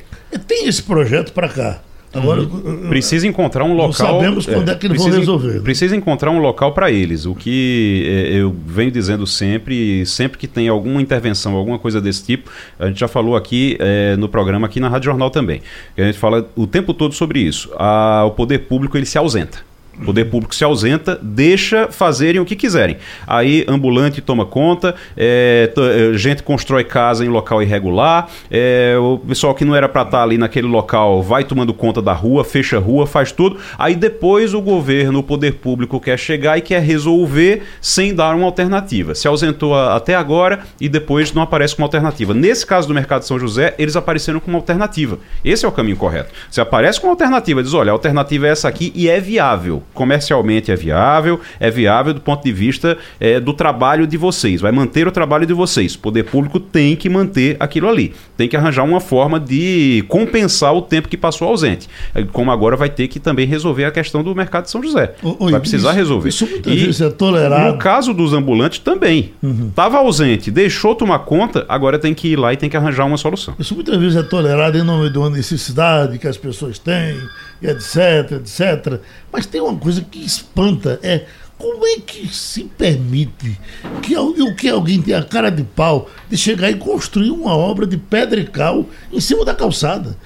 [0.47, 1.81] Tem esse projeto para cá.
[2.15, 2.89] Agora, Uhum.
[2.89, 3.93] Precisa encontrar um Não local.
[3.93, 5.61] sabemos quando é que eles vão precisa- resolver, né?
[5.61, 7.27] Precisa encontrar um local para eles.
[7.27, 12.25] O que é, eu venho dizendo sempre, sempre que tem alguma intervenção, alguma coisa desse
[12.25, 15.61] tipo, a gente já falou aqui é, no programa, aqui na Rádio Jornal também.
[15.99, 17.71] A gente fala o tempo todo sobre isso.
[17.77, 19.59] A- o poder público ele se ausenta.
[20.01, 22.99] O poder público se ausenta, deixa fazerem o que quiserem.
[23.27, 25.73] Aí ambulante toma conta, é,
[26.13, 30.23] é, gente constrói casa em local irregular, é, o pessoal que não era para estar
[30.23, 33.59] ali naquele local vai tomando conta da rua, fecha a rua, faz tudo.
[33.79, 38.45] Aí depois o governo, o poder público quer chegar e quer resolver sem dar uma
[38.47, 39.15] alternativa.
[39.15, 42.35] Se ausentou a- até agora e depois não aparece com uma alternativa.
[42.35, 45.19] Nesse caso do Mercado de São José, eles apareceram com uma alternativa.
[45.45, 46.33] Esse é o caminho correto.
[46.51, 49.83] Você aparece com alternativa, diz: olha, a alternativa é essa aqui e é viável.
[49.95, 54.71] Comercialmente é viável, é viável do ponto de vista é, do trabalho de vocês, vai
[54.71, 55.95] manter o trabalho de vocês.
[55.95, 60.75] O poder público tem que manter aquilo ali, tem que arranjar uma forma de compensar
[60.75, 61.89] o tempo que passou ausente.
[62.15, 65.15] É, como agora vai ter que também resolver a questão do mercado de São José.
[65.23, 66.29] Ô, vai precisar isso- resolver.
[66.29, 67.73] isso muitas vezes é tolerado.
[67.73, 69.33] No caso dos ambulantes também.
[69.69, 73.17] Estava ausente, deixou tomar conta, agora tem que ir lá e tem que arranjar uma
[73.17, 73.55] solução.
[73.59, 77.46] Isso muitas vezes é tolerado em nome de uma necessidade que as pessoas têm, e
[77.71, 79.01] etc, etc.
[79.33, 81.25] Mas tem uma coisa que espanta, é
[81.59, 83.59] como é que se permite
[84.03, 84.15] que,
[84.57, 88.39] que alguém tenha a cara de pau de chegar e construir uma obra de pedra
[88.41, 90.17] e cal em cima da calçada?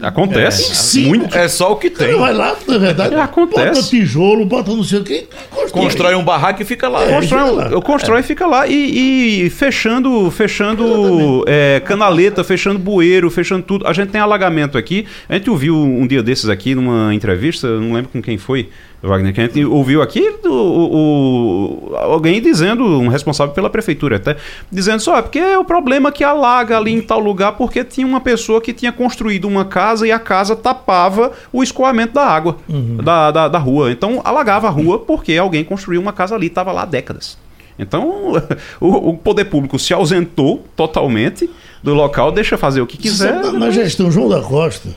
[0.00, 0.74] Acontece.
[0.74, 1.08] Cima.
[1.10, 1.36] Muito.
[1.36, 2.18] É só o que cara tem.
[2.18, 3.66] vai lá, na verdade, É, acontece.
[3.80, 5.82] bota tijolo, bota não sei o quê, e constrói.
[5.84, 7.04] Constrói um barraco e fica lá.
[7.04, 7.68] É, Constrói, fica lá.
[7.70, 8.66] eu constrói e fica lá.
[8.66, 13.86] E, e fechando, fechando é, canaleta, fechando bueiro, fechando tudo.
[13.86, 15.06] A gente tem alagamento aqui.
[15.28, 18.68] A gente ouviu um dia desses aqui numa entrevista, não lembro com quem foi,
[19.02, 24.16] Wagner, que a gente ouviu aqui do, o, o- alguém dizendo, um responsável pela prefeitura
[24.16, 24.36] até,
[24.70, 28.06] dizendo só, é porque é o problema que alaga ali em tal lugar, porque tinha
[28.06, 32.56] uma pessoa que tinha construído uma casa e a casa tapava o escoamento da água
[33.02, 33.90] da, da, da rua.
[33.90, 37.36] Então alagava a rua porque alguém construiu uma casa ali, estava lá há décadas.
[37.78, 38.34] Então,
[38.80, 41.50] o, o poder público se ausentou totalmente
[41.82, 43.32] do local, deixa fazer o que quiser.
[43.34, 44.90] Na, na gestão João da Costa,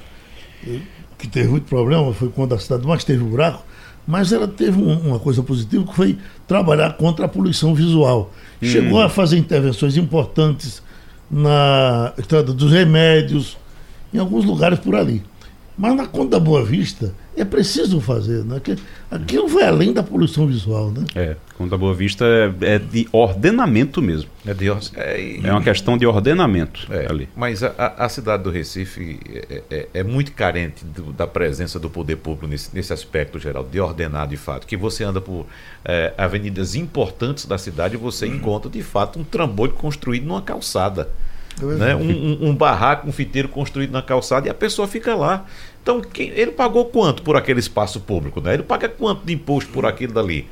[1.17, 3.63] que teve muito problema, foi quando a cidade mais teve buraco,
[4.07, 8.31] mas ela teve um- uma coisa positiva que foi trabalhar contra a poluição visual.
[8.61, 10.81] Chegou a fazer intervenções importantes
[11.29, 13.57] na estrada dos remédios,
[14.13, 15.23] em alguns lugares por ali.
[15.77, 18.61] Mas na Conta da Boa Vista é preciso fazer, né?
[18.63, 18.77] Que
[19.11, 21.03] aquilo vai além da poluição visual, né?
[21.13, 24.29] É, Conta Boa Vista é, é de ordenamento mesmo.
[24.45, 24.91] É, Deus.
[24.95, 27.27] É, É uma questão de ordenamento É, ali.
[27.35, 31.89] Mas a, a- cidade do Recife é, é- é muito carente do- da presença do
[31.89, 34.65] poder público nesse, nesse aspecto geral, de ordenar de fato.
[34.65, 35.45] Que você anda por
[35.83, 41.09] é, avenidas importantes da cidade e você encontra de fato um trambolho construído numa calçada.
[41.61, 41.95] Né?
[41.95, 45.45] Um, um- um barraco, um fiteiro construído na calçada e a pessoa fica lá.
[45.81, 48.41] Então, quem- ele pagou quanto por aquele espaço público?
[48.41, 48.55] Né?
[48.55, 50.47] Ele paga quanto de imposto por aquilo dali?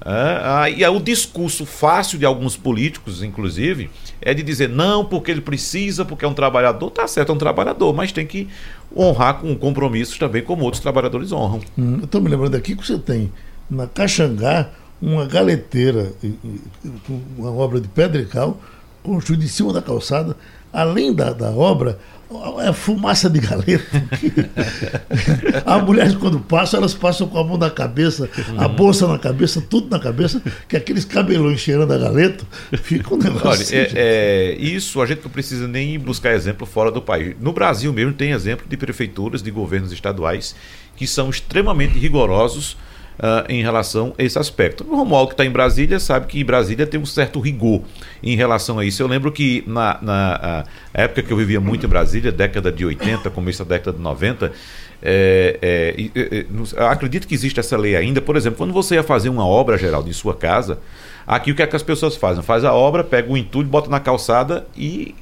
[0.00, 3.90] Ah, ah, e o discurso fácil de alguns políticos, inclusive,
[4.22, 6.90] é de dizer não, porque ele precisa, porque é um trabalhador.
[6.90, 8.48] Tá certo, é um trabalhador, mas tem que
[8.96, 11.60] honrar com compromissos também, como outros trabalhadores honram.
[11.76, 13.32] Hum, Eu estou me lembrando aqui que você tem
[13.68, 14.70] na Caxangá
[15.02, 16.12] uma galeteira,
[17.36, 18.24] uma obra de pedra
[19.08, 20.36] cal, construída em cima da calçada.
[20.70, 21.98] Além da, da obra,
[22.60, 23.86] é fumaça de galeta.
[25.64, 29.62] As mulheres, quando passam, elas passam com a mão na cabeça, a bolsa na cabeça,
[29.62, 32.44] tudo na cabeça, que aqueles cabelões cheirando a galeta,
[32.82, 33.48] fica um negócio.
[33.48, 37.34] Olha, assim, é- é, isso a gente não precisa nem buscar exemplo fora do país.
[37.40, 40.54] No Brasil mesmo tem exemplo de prefeituras, de governos estaduais
[40.96, 42.76] que são extremamente rigorosos
[43.20, 44.86] ah, em relação a esse aspecto.
[44.88, 47.82] O Romualdo que está em Brasília sabe que Brasília tem um certo rigor
[48.22, 49.02] em relação a isso.
[49.02, 52.84] Eu lembro que na, na ah, época que eu vivia muito em Brasília, década de
[52.84, 54.52] 80, começo da década de 90,
[55.02, 58.20] é, é, eu acredito que existe essa lei ainda.
[58.20, 60.78] Por exemplo, quando você ia fazer uma obra, Geraldo, em sua casa,
[61.26, 62.42] aqui o que é que as pessoas fazem?
[62.42, 65.14] Faz a obra, pega o entulho, bota na calçada e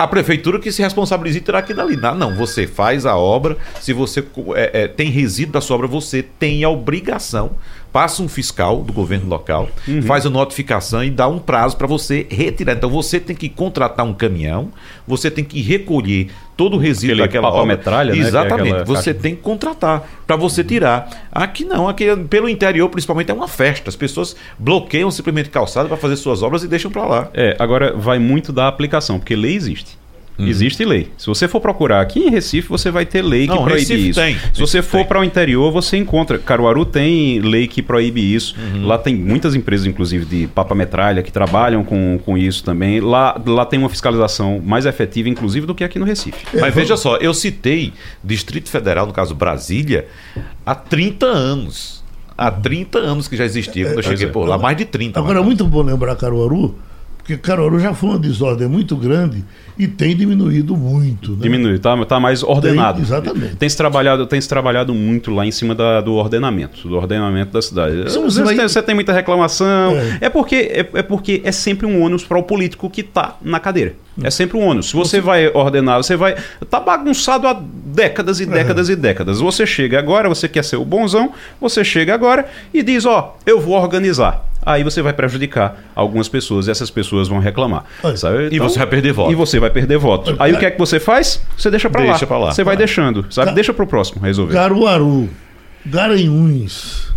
[0.00, 1.94] a prefeitura que se responsabiliza e terá aquilo ali.
[1.94, 5.86] Não, não, você faz a obra, se você é, é, tem resíduo da sua obra,
[5.86, 7.50] você tem a obrigação,
[7.92, 9.68] passa um fiscal do governo local,
[10.06, 12.74] faz a notificação e dá um prazo para você retirar.
[12.74, 14.68] Então você tem que contratar um caminhão,
[15.06, 17.60] você tem que recolher todo o resíduo Aquele daquela obra.
[17.60, 19.22] papa-metralha, né, é Exatamente, aquela você caixa.
[19.22, 21.08] tem que contratar para você tirar.
[21.32, 23.88] Aqui não, aqui pelo interior principalmente é uma festa.
[23.88, 27.28] As pessoas bloqueiam simplesmente calçada para fazer suas obras e deixam para lá.
[27.34, 29.98] É, agora vai muito da aplicação, porque lei existe.
[30.40, 30.48] Uhum.
[30.48, 31.08] Existe lei.
[31.18, 34.08] Se você for procurar aqui em Recife, você vai ter lei que Não, proíbe Recife
[34.10, 34.20] isso.
[34.20, 34.34] tem.
[34.34, 35.06] Se você Recife for tem.
[35.06, 36.38] para o interior, você encontra.
[36.38, 38.56] Caruaru tem lei que proíbe isso.
[38.58, 38.86] Uhum.
[38.86, 43.00] Lá tem muitas empresas, inclusive de papa-metralha, que trabalham com, com isso também.
[43.00, 46.46] Lá, lá tem uma fiscalização mais efetiva, inclusive, do que aqui no Recife.
[46.58, 50.06] Mas veja só, eu citei Distrito Federal, no caso Brasília,
[50.64, 52.00] há 30 anos.
[52.36, 54.30] Há 30 anos que já existia quando eu cheguei é.
[54.30, 55.20] por lá, mais de 30.
[55.20, 56.74] Agora é muito bom lembrar Caruaru,
[57.22, 59.44] porque Caruaru já foi uma desordem muito grande
[59.78, 61.32] e tem diminuído muito.
[61.32, 61.38] Né?
[61.40, 62.96] Diminui, tá, tá mais ordenado.
[62.96, 63.56] Tem, exatamente.
[63.56, 67.52] Tem se trabalhado, tem se trabalhado muito lá em cima da- do ordenamento, do ordenamento
[67.52, 67.92] da cidade.
[68.02, 69.92] Às vezes você vai- tem- você tem muita reclamação.
[69.92, 70.18] É.
[70.22, 73.58] É, porque, é, é porque é sempre um ônus para o político que tá na
[73.60, 73.94] cadeira.
[74.22, 74.90] É sempre um ônus.
[74.90, 76.36] Se você vai ordenar, você vai.
[76.68, 79.40] Tá bagunçado há décadas e décadas e décadas.
[79.40, 83.58] Você chega agora, você quer ser o bonzão, você chega agora e diz: Ó, eu
[83.60, 84.44] vou organizar.
[84.64, 87.84] Aí você vai prejudicar algumas pessoas e essas pessoas vão reclamar.
[88.16, 88.48] Sabe?
[88.52, 89.32] e você vai perder voto.
[89.32, 90.36] E você vai perder voto.
[90.38, 91.42] Aí o que é que você faz?
[91.56, 92.26] Você deixa Deixa lá.
[92.26, 92.52] pra lá.
[92.52, 92.78] Você vai Tá.
[92.80, 93.48] deixando, sabe?
[93.48, 94.52] Ca- Deixa pro próximo resolver.
[94.52, 95.28] Caruaru
[95.86, 97.09] Garanhuns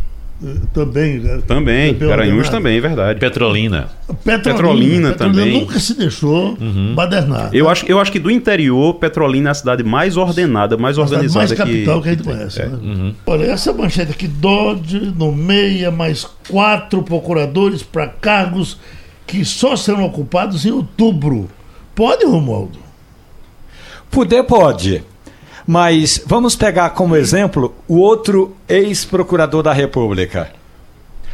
[0.73, 1.19] também.
[1.19, 1.41] né?
[1.47, 3.19] Também, Garanhuns também, é verdade.
[3.19, 3.89] Petrolina.
[4.23, 5.59] Petrolina, Petrolina também.
[5.59, 6.57] nunca se deixou
[6.95, 7.49] badernar.
[7.53, 11.39] Eu acho, eu acho que do interior, Petrolina é a cidade mais ordenada, mais organizada
[11.39, 12.61] mais capital que, a gente conhece.
[12.61, 12.67] É.
[12.67, 13.13] né?
[13.25, 18.77] Olha, essa manchete aqui, Dodge nomeia mais quatro procuradores para cargos
[19.25, 21.49] que só serão ocupados em outubro.
[21.95, 22.79] Pode, Romualdo?
[24.09, 25.03] Poder pode.
[25.65, 30.51] Mas vamos pegar como exemplo o outro ex-procurador da República.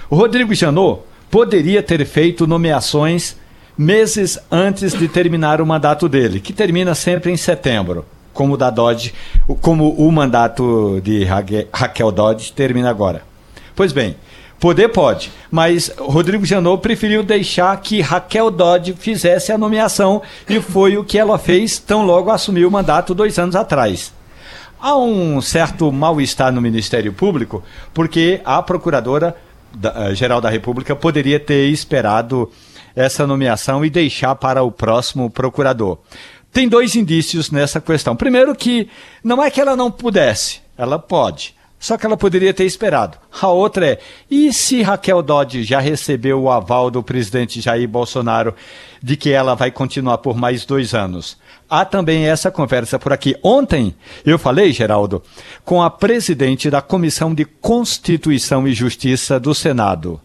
[0.10, 3.36] O Rodrigo Janot poderia ter feito nomeações
[3.78, 8.70] meses antes de terminar o mandato dele, que termina sempre em setembro, como o da
[8.70, 9.14] Dodge,
[9.62, 11.24] como o mandato de
[11.72, 13.24] Raquel Dodge termina agora.
[13.76, 14.16] Pois bem,
[14.60, 20.98] poder pode, mas Rodrigo Janot preferiu deixar que Raquel Dodge fizesse a nomeação e foi
[20.98, 24.12] o que ela fez tão logo assumiu o mandato dois anos atrás.
[24.82, 27.62] Há um certo mal-estar no Ministério Público,
[27.94, 32.50] porque a Procuradora-Geral da República poderia ter esperado
[32.96, 35.98] essa nomeação e deixar para o próximo procurador.
[36.54, 38.16] Tem dois indícios nessa questão.
[38.16, 38.90] Primeiro, que
[39.22, 41.54] não é que ela não pudesse, ela pode.
[41.78, 43.18] Só que ela poderia ter esperado.
[43.42, 48.54] A outra é: e se Raquel Dodge já recebeu o aval do presidente Jair Bolsonaro
[49.02, 51.38] de que ela vai continuar por mais dois anos?
[51.70, 53.36] Há também essa conversa por aqui.
[53.44, 53.94] Ontem
[54.26, 55.22] eu falei, Geraldo,
[55.64, 60.20] com a presidente da Comissão de Constituição e Justiça do Senado.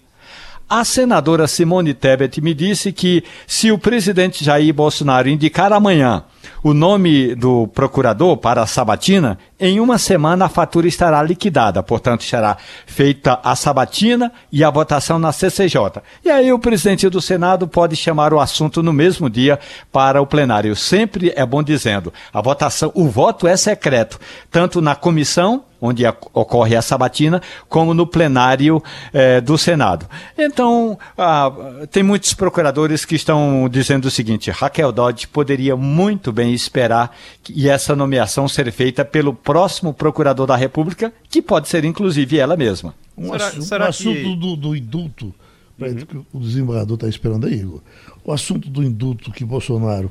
[0.69, 6.25] A senadora Simone Tebet me disse que se o presidente Jair Bolsonaro indicar amanhã
[6.65, 11.83] o nome do procurador para a sabatina, em uma semana a fatura estará liquidada.
[11.83, 16.01] Portanto, será feita a sabatina e a votação na CCJ.
[16.25, 19.61] E aí o presidente do Senado pode chamar o assunto no mesmo dia
[19.93, 20.75] para o plenário.
[20.75, 24.19] Sempre é bom dizendo, a votação, o voto é secreto,
[24.51, 30.07] tanto na comissão onde a- ocorre a sabatina, como no plenário eh, do Senado.
[30.39, 31.53] Então, ah,
[31.91, 37.53] tem muitos procuradores que estão dizendo o seguinte: Raquel Dodge poderia muito bem esperar que-
[37.55, 42.57] e essa nomeação ser feita pelo próximo procurador da República, que pode ser inclusive ela
[42.57, 42.95] mesma.
[43.17, 45.35] Um, Será- assu- será um assunto que- do, do indulto,
[45.79, 47.81] que o desembargador está esperando aí, Igor.
[48.25, 50.11] O assunto do indulto que Bolsonaro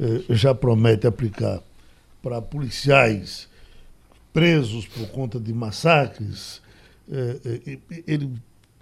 [0.00, 1.60] eh, já promete aplicar
[2.22, 3.48] para policiais
[4.32, 6.62] presos por conta de massacres,
[7.10, 8.30] eh, eh, ele,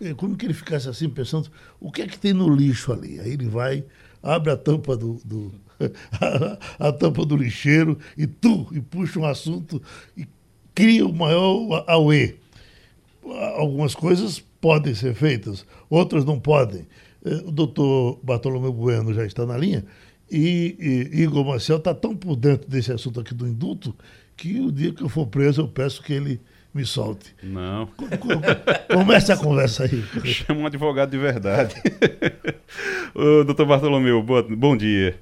[0.00, 3.18] eh, como que ele ficasse assim pensando, o que é que tem no lixo ali?
[3.20, 3.84] Aí ele vai,
[4.22, 5.52] abre a tampa do, do-
[6.78, 9.82] a, a tampa do lixeiro e tu, e puxa um assunto
[10.16, 10.26] e
[10.74, 12.36] cria o maior auê
[13.56, 16.86] algumas coisas podem ser feitas, outras não podem.
[17.46, 19.84] O doutor Bartolomeu Bueno já está na linha
[20.30, 23.94] e, e Igor Marcel está tão por dentro desse assunto aqui do indulto
[24.40, 26.40] que o dia que eu for preso eu peço que ele
[26.72, 27.34] me solte.
[27.42, 27.86] Não.
[27.88, 30.02] Co- co- Comece a conversa aí.
[30.24, 31.74] Chama um advogado de verdade.
[33.14, 35.18] Ô, doutor Bartolomeu, boa- bom dia.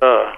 [0.00, 0.36] Ah,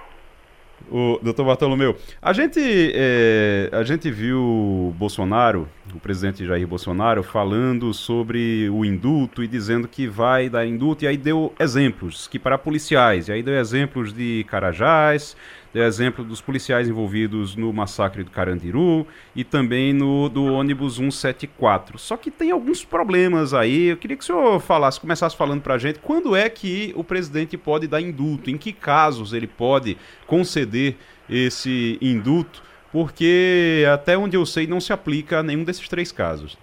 [0.91, 2.59] O doutor Bartolomeu, a gente,
[2.95, 9.47] é, a gente viu o Bolsonaro, o presidente Jair Bolsonaro, falando sobre o indulto e
[9.47, 13.55] dizendo que vai dar indulto, e aí deu exemplos, que para policiais, e aí deu
[13.55, 15.37] exemplos de Carajás,
[15.73, 21.99] deu exemplo dos policiais envolvidos no massacre do Carandiru e também no do ônibus 174.
[21.99, 25.75] Só que tem alguns problemas aí, eu queria que o senhor falasse, começasse falando para
[25.75, 29.97] a gente, quando é que o presidente pode dar indulto, em que casos ele pode
[30.27, 30.97] conceder
[31.29, 36.59] esse indulto, porque até onde eu sei não se aplica a nenhum desses três casos.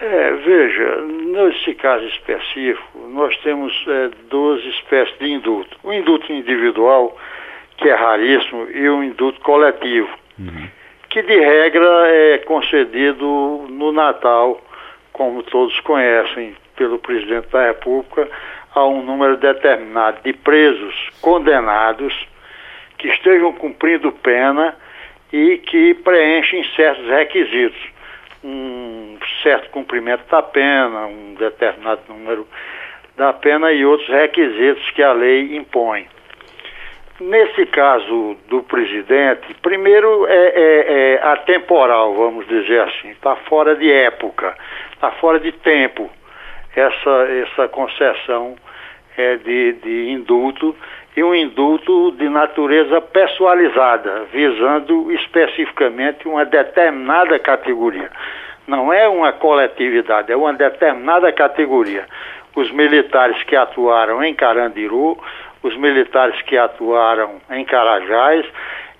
[0.00, 5.76] é, veja, nesse caso específico, nós temos é, duas espécies de indulto.
[5.82, 7.16] O indulto individual,
[7.76, 10.08] que é raríssimo, e o indulto coletivo,
[11.10, 14.60] que de regra é concedido no Natal,
[15.12, 18.28] como todos conhecem, pelo presidente da República,
[18.74, 22.12] a um número determinado de presos condenados
[22.98, 24.76] que estejam cumprindo pena
[25.32, 27.93] e que preenchem certos requisitos.
[28.44, 32.46] Um certo cumprimento da pena, um determinado número
[33.16, 36.06] da pena e outros requisitos que a lei impõe.
[37.20, 43.90] Nesse caso do presidente, primeiro é, é, é atemporal, vamos dizer assim, está fora de
[43.90, 44.54] época,
[44.92, 46.10] está fora de tempo
[46.74, 48.56] essa, essa concessão
[49.16, 50.74] é, de, de indulto
[51.16, 58.10] e um indulto de natureza pessoalizada, visando especificamente uma determinada categoria.
[58.66, 62.06] Não é uma coletividade, é uma determinada categoria.
[62.56, 65.18] Os militares que atuaram em Carandiru,
[65.62, 68.44] os militares que atuaram em Carajás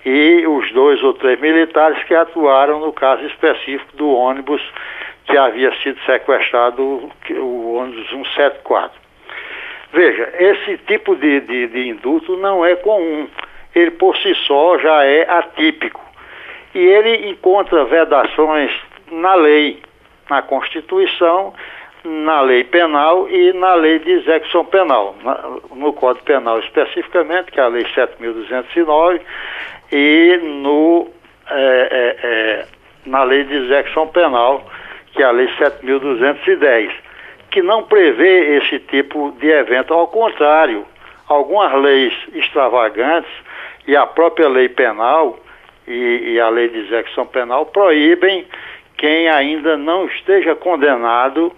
[0.04, 4.62] e os dois ou três militares que atuaram no caso específico do ônibus
[5.24, 9.03] que havia sido sequestrado, o ônibus 174.
[9.94, 13.28] Veja, esse tipo de, de, de indulto não é comum.
[13.72, 16.02] Ele por si só já é atípico.
[16.74, 18.72] E ele encontra vedações
[19.12, 19.80] na lei,
[20.28, 21.54] na Constituição,
[22.02, 25.14] na lei penal e na lei de execução penal.
[25.72, 29.20] no Código Penal especificamente, que é a Lei 7.209,
[29.92, 31.08] e no,
[31.48, 32.66] é, é, é,
[33.06, 34.68] na lei de execução penal,
[35.12, 37.03] que é a Lei 7.210
[37.54, 39.94] que não prevê esse tipo de evento.
[39.94, 40.84] Ao contrário,
[41.28, 43.30] algumas leis extravagantes
[43.86, 45.38] e a própria lei penal
[45.86, 48.44] e, e a lei de execução penal proíbem
[48.96, 51.52] quem ainda não esteja condenado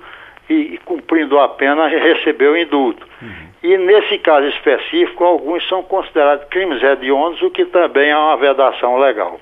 [0.50, 3.06] e, cumprindo a pena receber o indulto.
[3.22, 3.46] Uhum.
[3.62, 8.98] E nesse caso específico, alguns são considerados crimes hediondos, o que também é uma vedação
[8.98, 9.40] legal.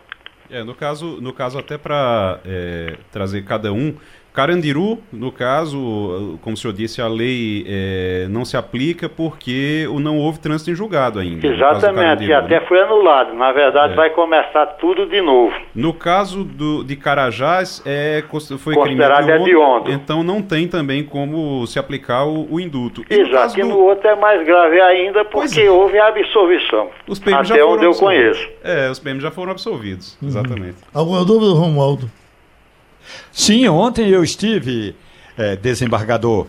[0.49, 3.97] É, no caso, no caso até para é, trazer cada um,
[4.35, 10.19] Carandiru, no caso, como o senhor disse, a lei é, não se aplica porque não
[10.19, 11.47] houve trânsito em julgado ainda.
[11.47, 12.67] Exatamente, e até né?
[12.67, 13.33] foi anulado.
[13.33, 13.97] Na verdade, é.
[13.97, 15.55] vai começar tudo de novo.
[15.73, 18.25] No caso do, de Carajás, é,
[18.59, 19.93] foi considerado crime hediondo.
[19.93, 23.05] Então não tem também como se aplicar o, o indulto.
[23.09, 25.71] E Exato, no e no outro é mais grave ainda porque é.
[25.71, 26.91] houve a absolvição.
[27.07, 28.49] Os PMs até onde eu conheço.
[28.65, 30.27] É, os PMs já foram absolvidos, uhum.
[30.27, 30.79] exatamente.
[30.93, 32.11] Alguma dúvida, Romualdo?
[33.33, 34.95] Sim, ontem eu estive,
[35.37, 36.47] é, desembargador,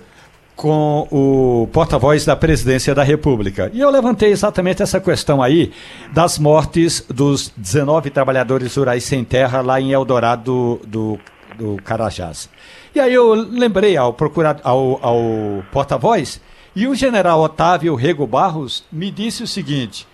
[0.56, 3.70] com o porta-voz da presidência da República.
[3.74, 5.72] E eu levantei exatamente essa questão aí
[6.14, 11.20] das mortes dos 19 trabalhadores rurais sem terra lá em Eldorado do,
[11.58, 12.50] do, Carajás.
[12.94, 16.40] E aí eu lembrei ao, procurar, ao, ao porta-voz
[16.74, 20.08] e o general Otávio Rego Barros me disse o seguinte: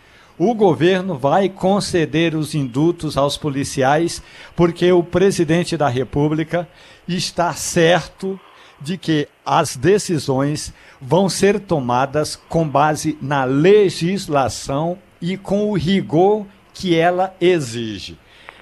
[0.44, 4.24] o governo vai conceder os indultos aos policiais
[4.58, 6.68] porque o presidente da República
[7.08, 8.39] está certo
[8.80, 16.48] de que as decisões vão ser tomadas com base na legislação e com o rigor
[16.74, 18.18] que ela exige.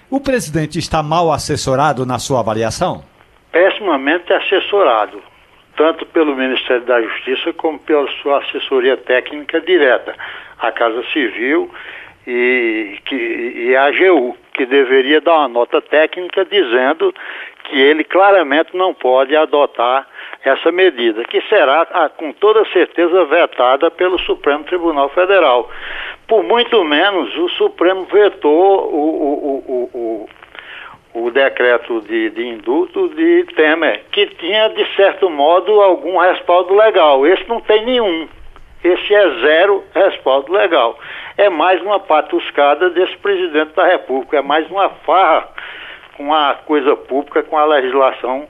[0.09, 3.05] O presidente está mal assessorado na sua avaliação?
[3.53, 5.23] Pessimamente assessorado,
[5.77, 10.13] tanto pelo Ministério da Justiça como pela sua assessoria técnica direta
[10.59, 11.69] a Casa Civil
[12.27, 17.13] e, que, e a AGU, que deveria dar uma nota técnica dizendo
[17.63, 20.07] que ele claramente não pode adotar
[20.43, 21.85] essa medida, que será
[22.17, 25.69] com toda certeza vetada pelo Supremo Tribunal Federal.
[26.27, 30.27] Por muito menos o Supremo vetou o, o,
[31.13, 36.73] o, o, decreto de, de indulto de Temer, que tinha, de certo modo, algum respaldo
[36.73, 37.25] legal.
[37.27, 38.27] Esse não tem nenhum.
[38.83, 40.97] Esse é zero respaldo legal.
[41.37, 45.49] É mais uma patuscada desse presidente da República, é mais uma farra
[46.15, 48.47] com a coisa pública, com a legislação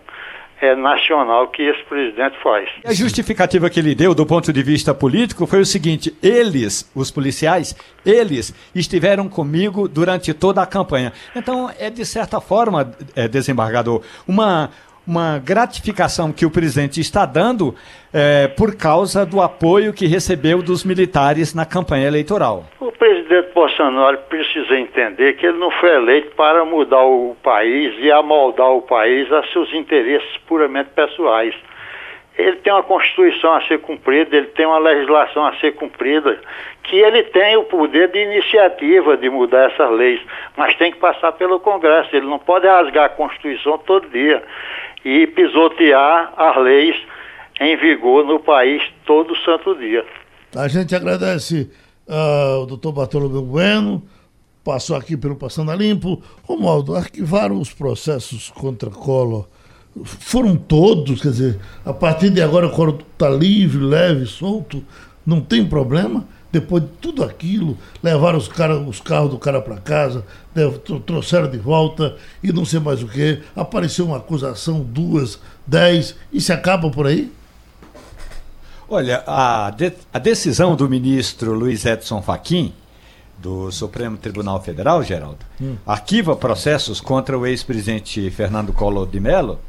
[0.62, 2.70] é, nacional que esse presidente faz.
[2.86, 7.10] A justificativa que ele deu do ponto de vista político foi o seguinte: eles, os
[7.10, 7.76] policiais,
[8.06, 11.14] eles estiveram comigo durante toda a campanha.
[11.36, 14.70] Então, é de certa forma, é, desembargador, uma,
[15.10, 17.74] uma gratificação que o presidente está dando
[18.14, 22.66] é, por causa do apoio que recebeu dos militares na campanha eleitoral.
[22.80, 28.12] O presidente Bolsonaro precisa entender que ele não foi eleito para mudar o país e
[28.12, 31.56] amoldar o país a seus interesses puramente pessoais.
[32.38, 36.40] Ele tem uma Constituição a ser cumprida, ele tem uma legislação a ser cumprida,
[36.84, 40.22] que ele tem o poder de iniciativa de mudar essas leis,
[40.56, 42.16] mas tem que passar pelo Congresso.
[42.16, 44.42] Ele não pode rasgar a Constituição todo dia
[45.04, 46.96] e pisotear as leis
[47.60, 50.06] em vigor no país todo santo dia.
[50.56, 51.70] A gente agradece
[52.08, 54.04] uh, doutor Bartolomeu Bueno,
[54.64, 56.22] passou aqui pelo Passando a Limpo.
[56.44, 59.48] Romualdo, arquivaram os processos contra Collor.
[60.04, 64.84] Foram todos, quer dizer, a partir de agora o Collor está livre, leve, solto,
[65.26, 66.28] não tem problema?
[66.52, 70.26] Depois de tudo aquilo, levaram os, cara, os carros do cara para casa,
[71.06, 73.42] trouxeram de volta e não sei mais o que.
[73.56, 77.32] Apareceu uma acusação, duas, dez, e se acaba por aí?
[78.88, 82.74] Olha, a, de, a decisão do ministro Luiz Edson Fachin,
[83.38, 85.76] do Supremo Tribunal Federal, Geraldo, hum.
[85.86, 89.60] arquiva processos contra o ex-presidente Fernando Collor de Mello.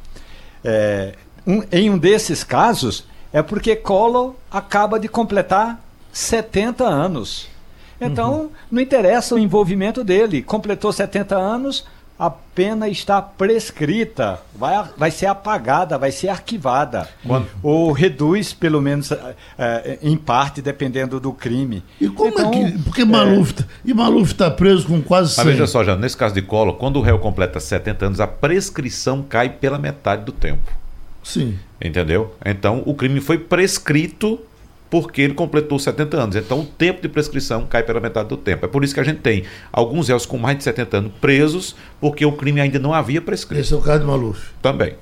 [0.65, 1.15] É,
[1.47, 5.79] um, em um desses casos, é porque Collor acaba de completar
[6.13, 7.49] 70 anos.
[8.01, 8.51] Então, uhum.
[8.71, 10.43] não interessa o envolvimento dele.
[10.43, 11.85] Completou 70 anos,
[12.19, 17.09] a pena está prescrita, vai, vai ser apagada, vai ser arquivada.
[17.27, 17.47] Quando?
[17.63, 19.11] Ou reduz, pelo menos,
[19.59, 21.83] é, em parte, dependendo do crime.
[22.01, 22.79] E como Então, é que.
[22.83, 23.55] Porque Maluf.
[23.55, 25.45] tá- E Maluf está preso com quase 100.
[25.45, 28.27] Mas veja só, já nesse caso de colo, quando o réu completa 70 anos, a
[28.27, 30.73] prescrição cai pela metade do tempo.
[31.23, 31.59] Sim.
[31.83, 32.35] Entendeu?
[32.45, 34.39] Então o crime foi prescrito
[34.91, 36.37] porque ele completou 70 anos.
[36.37, 38.67] Então o tempo de prescrição cai pela metade do tempo.
[38.67, 41.77] É por isso que a gente tem alguns réus com mais de 70 anos presos
[42.01, 43.61] porque o crime ainda não havia prescrito.
[43.61, 44.51] Esse é o caso de Maluf.
[44.61, 44.95] Também.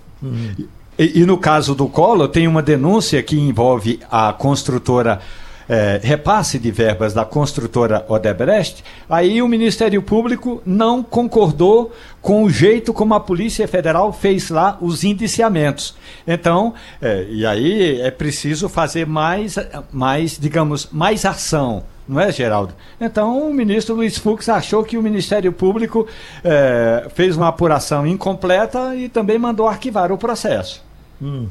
[0.99, 5.21] E, e no caso do Collor, tem uma denúncia que envolve a construtora.
[5.69, 11.93] Eh, repasse de verbas da construtora Odebrecht, aí o Ministério Público não concordou
[12.23, 15.95] com o jeito como a Polícia Federal fez lá os indiciamentos.
[16.27, 19.57] Então, eh, e aí é preciso fazer mais,
[19.93, 21.85] mais, digamos, mais ação.
[22.09, 22.73] Não é, Geraldo?
[22.99, 26.07] Então, o ministro Luiz Fux achou que o Ministério Público
[26.43, 30.88] eh, fez uma apuração incompleta e também mandou arquivar o processo.
[31.21, 31.49] Hum,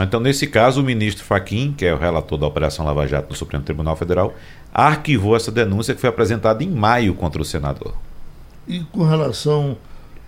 [0.00, 3.36] Então, nesse caso, o ministro Faquim, que é o relator da Operação Lava Jato no
[3.36, 4.34] Supremo Tribunal Federal,
[4.72, 7.94] arquivou essa denúncia que foi apresentada em maio contra o senador.
[8.66, 9.76] E com relação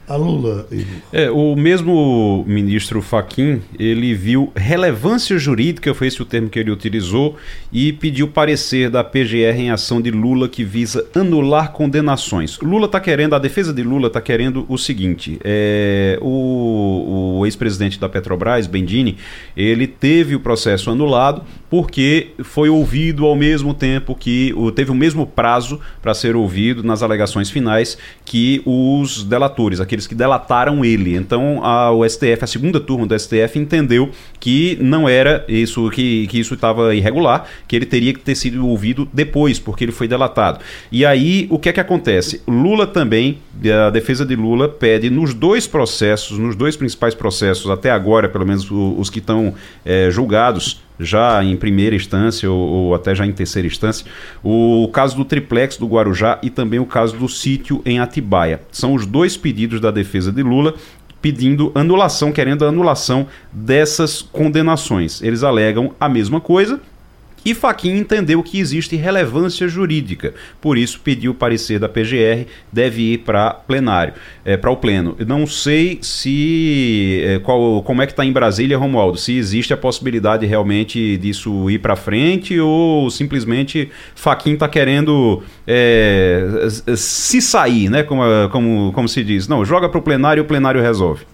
[0.06, 0.66] a Lula?
[1.12, 6.70] É, o mesmo ministro Faquim, ele viu relevância jurídica, foi esse o termo que ele
[6.70, 7.36] utilizou,
[7.72, 12.58] e pediu parecer da PGR em ação de Lula que visa anular condenações.
[12.60, 17.98] Lula está querendo, a defesa de Lula está querendo o seguinte: é, o, o ex-presidente
[17.98, 19.16] da Petrobras, Bendini,
[19.56, 21.42] ele teve o processo anulado
[21.74, 27.02] porque foi ouvido ao mesmo tempo que teve o mesmo prazo para ser ouvido nas
[27.02, 31.14] alegações finais que os delatores, aqueles que delataram ele.
[31.16, 36.26] Então a, o STF, a segunda turma do STF entendeu que não era isso, que,
[36.26, 40.08] que isso estava irregular, que ele teria que ter sido ouvido depois, porque ele foi
[40.08, 40.60] delatado.
[40.90, 42.42] E aí o que é que acontece?
[42.46, 43.38] Lula também,
[43.86, 48.44] a defesa de Lula pede nos dois processos, nos dois principais processos até agora, pelo
[48.46, 53.26] menos o- os que estão eh, julgados já em primeira instância ou, ou até já
[53.26, 54.06] em terceira instância,
[54.42, 58.60] o caso do triplex do Guarujá e também o caso do sítio em Atibaia.
[58.70, 60.74] São os dois pedidos da defesa de Lula
[61.20, 65.22] pedindo anulação, querendo a anulação dessas condenações.
[65.22, 66.80] Eles alegam a mesma coisa.
[67.44, 73.14] E Faquin entendeu que existe relevância jurídica, por isso pediu o parecer da PGR, deve
[73.14, 74.14] ir para plenário,
[74.44, 75.16] é, para o pleno.
[75.26, 79.76] Não sei se é, qual, como é que está em Brasília, Romualdo, se existe a
[79.76, 86.66] possibilidade realmente disso ir para frente ou simplesmente Faquin está querendo é,
[86.96, 88.02] se sair, né?
[88.02, 89.48] Como, como, como se diz.
[89.48, 91.33] Não, joga para o plenário e o plenário resolve.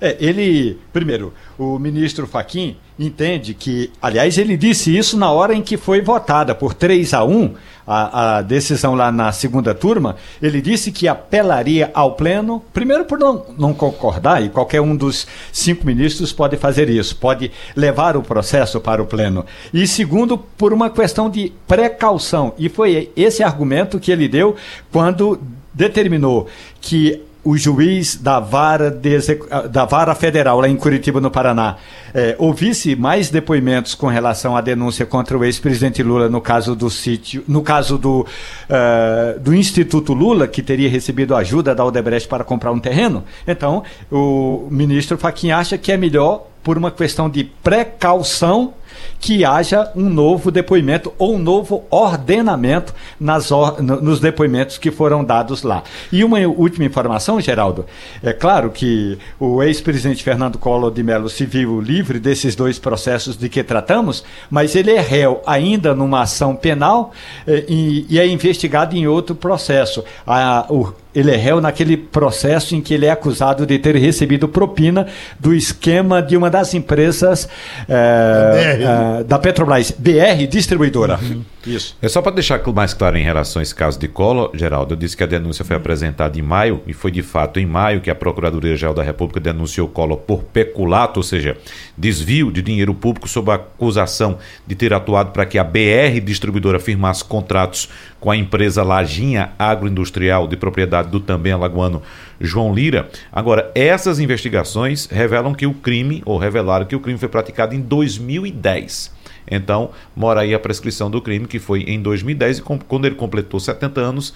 [0.00, 5.62] É, ele, primeiro, o ministro Faquim entende que, aliás, ele disse isso na hora em
[5.62, 7.54] que foi votada por 3 a 1
[7.86, 10.16] a, a decisão lá na segunda turma.
[10.40, 15.26] Ele disse que apelaria ao Pleno, primeiro por não, não concordar, e qualquer um dos
[15.52, 19.44] cinco ministros pode fazer isso, pode levar o processo para o Pleno.
[19.74, 22.54] E segundo, por uma questão de precaução.
[22.56, 24.54] E foi esse argumento que ele deu
[24.92, 25.40] quando
[25.74, 26.46] determinou
[26.80, 29.16] que o juiz da vara, de
[29.50, 31.76] ah, da vara federal lá em Curitiba, no Paraná,
[32.14, 36.90] eh, ouvisse mais depoimentos com relação à denúncia contra o ex-presidente Lula no caso do
[36.90, 38.26] sítio, no caso do,
[38.68, 43.24] eh, do Instituto Lula, que teria recebido ajuda da Odebrecht para comprar um terreno.
[43.46, 48.74] Então, o ministro Fachin acha que é melhor, por uma questão de precaução,
[49.18, 54.90] que haja um novo depoimento ou um novo ordenamento nas or- no- nos depoimentos que
[54.90, 55.82] foram dados lá.
[56.12, 57.86] E uma última informação, Geraldo.
[58.22, 63.36] É claro que o ex-presidente Fernando Collor de Mello se viu livre desses dois processos
[63.36, 67.12] de que tratamos, mas ele é réu ainda numa ação penal
[67.46, 70.04] eh, e, e é investigado em outro processo.
[70.26, 74.46] A- o- ele é réu naquele processo em que ele é acusado de ter recebido
[74.46, 75.08] propina
[75.40, 77.48] do esquema de uma das empresas
[77.88, 81.18] eh, Eh, da Petrobras, BR Distribuidora.
[81.66, 81.96] Isso.
[82.00, 84.98] É só para deixar mais claro em relação a esse caso de Collor, Geraldo, eu
[84.98, 88.10] disse que a denúncia foi apresentada em maio, e foi de fato em maio que
[88.10, 91.56] a Procuradoria-Geral da República denunciou Collor por peculato, ou seja,
[91.96, 96.78] desvio de dinheiro público sob a acusação de ter atuado para que a BR Distribuidora
[96.78, 97.88] firmasse contratos
[98.18, 102.02] com a empresa Lajinha Agroindustrial, de propriedade do também alagoano
[102.40, 103.08] João Lira.
[103.30, 107.80] Agora, essas investigações revelam que o crime, ou revelaram que o crime foi praticado em
[107.80, 109.19] 2010.
[109.48, 113.58] Então, mora aí a prescrição do crime, que foi em 2010, e quando ele completou
[113.60, 114.34] 70 anos,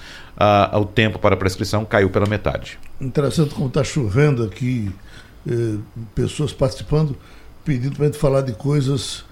[0.73, 2.79] o tempo para a prescrição caiu pela metade.
[3.01, 4.91] Interessante como está chovendo aqui,
[5.49, 5.77] eh,
[6.15, 7.17] pessoas participando,
[7.65, 9.25] pedindo para a gente falar de coisas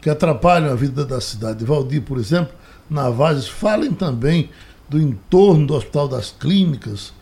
[0.00, 1.64] que atrapalham a vida da cidade.
[1.64, 2.54] Valdir, por exemplo,
[2.88, 4.50] Navares, falem também
[4.88, 7.12] do entorno do Hospital das Clínicas,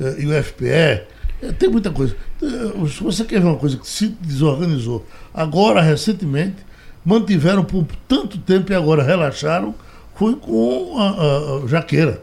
[0.00, 1.02] eh, e o FPE.
[1.42, 2.16] Eh, tem muita coisa.
[2.40, 6.56] Se você quer ver uma coisa que se desorganizou, agora, recentemente,
[7.04, 9.74] mantiveram por tanto tempo e agora relaxaram,
[10.14, 12.22] foi com a, a- a Jaqueira.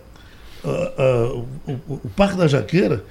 [0.64, 0.68] A-
[1.02, 1.48] a- o,
[1.88, 3.04] o- Parque da Jaqueira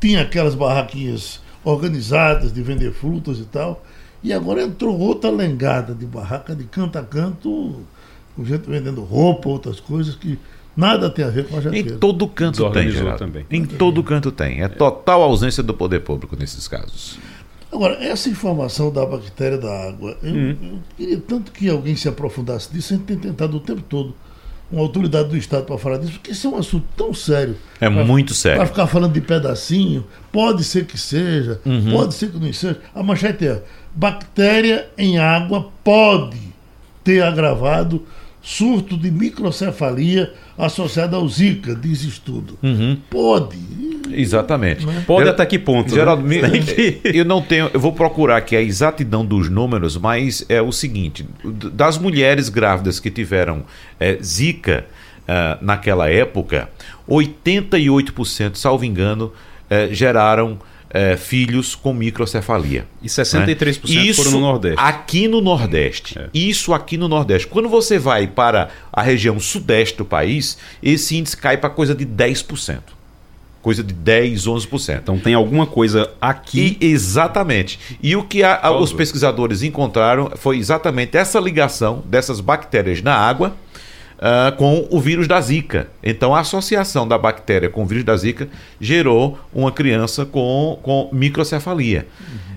[0.00, 3.84] tinha aquelas barraquinhas organizadas de vender frutas e tal,
[4.22, 7.80] e agora entrou outra lengada de barraca de canto a canto,
[8.36, 10.38] com gente vendendo roupa, outras coisas que
[10.76, 11.96] nada tem a ver com a Em Jaqueira.
[11.98, 13.18] todo canto tem, Geraldo.
[13.18, 13.46] também.
[13.50, 14.62] Em todo canto tem.
[14.62, 17.18] É total ausência do poder público nesses casos.
[17.72, 20.56] Agora, essa informação da bactéria da água, eu, Hum.
[20.62, 24.14] eu queria tanto que alguém se aprofundasse disso, a gente tem tentado o tempo todo
[24.70, 27.56] uma autoridade do Estado para falar disso, porque isso é um assunto tão sério.
[27.80, 28.66] É Pra- muito Para sério.
[28.66, 31.92] ficar falando de pedacinho, pode ser que seja, Uhum.
[31.92, 32.78] pode ser que não seja.
[32.94, 33.62] A manchete é:
[33.94, 36.38] bactéria em água pode
[37.04, 38.02] ter agravado
[38.42, 42.58] surto de microcefalia associado ao Zika, diz estudo.
[42.62, 42.98] Uhum.
[43.08, 43.56] Pode.
[44.12, 44.84] Exatamente.
[45.06, 45.88] Pode Geral- até que ponto?
[45.90, 45.94] né?
[45.94, 50.60] Geraldo, que- eu não tenho, eu vou procurar aqui a exatidão dos números, mas é
[50.60, 51.24] o seguinte:
[51.72, 53.64] das mulheres grávidas que tiveram
[53.98, 54.84] é, Zika
[55.26, 56.68] ah, naquela época,
[57.08, 59.32] 88%, salvo engano,
[59.70, 60.58] eh, geraram
[60.94, 62.84] eh, filhos com microcefalia.
[63.02, 64.02] E 63% né?
[64.04, 64.78] Isso foram no Nordeste.
[64.80, 66.18] Aqui no Nordeste.
[66.18, 66.28] É.
[66.34, 67.46] Isso aqui no Nordeste.
[67.48, 72.04] Quando você vai para a região sudeste do país, esse índice cai para coisa de
[72.06, 72.78] 10%.
[73.62, 74.98] Coisa de 10, 11%.
[75.02, 76.76] Então tem alguma coisa aqui.
[76.80, 77.78] E, exatamente.
[78.02, 83.14] E o que a- a- os pesquisadores encontraram foi exatamente essa ligação dessas bactérias na
[83.14, 83.54] água
[84.24, 85.88] ah, com o vírus da Zika.
[86.00, 88.48] Então, a associação da bactéria com o vírus da Zika
[88.80, 92.06] gerou uma criança com, com microcefalia.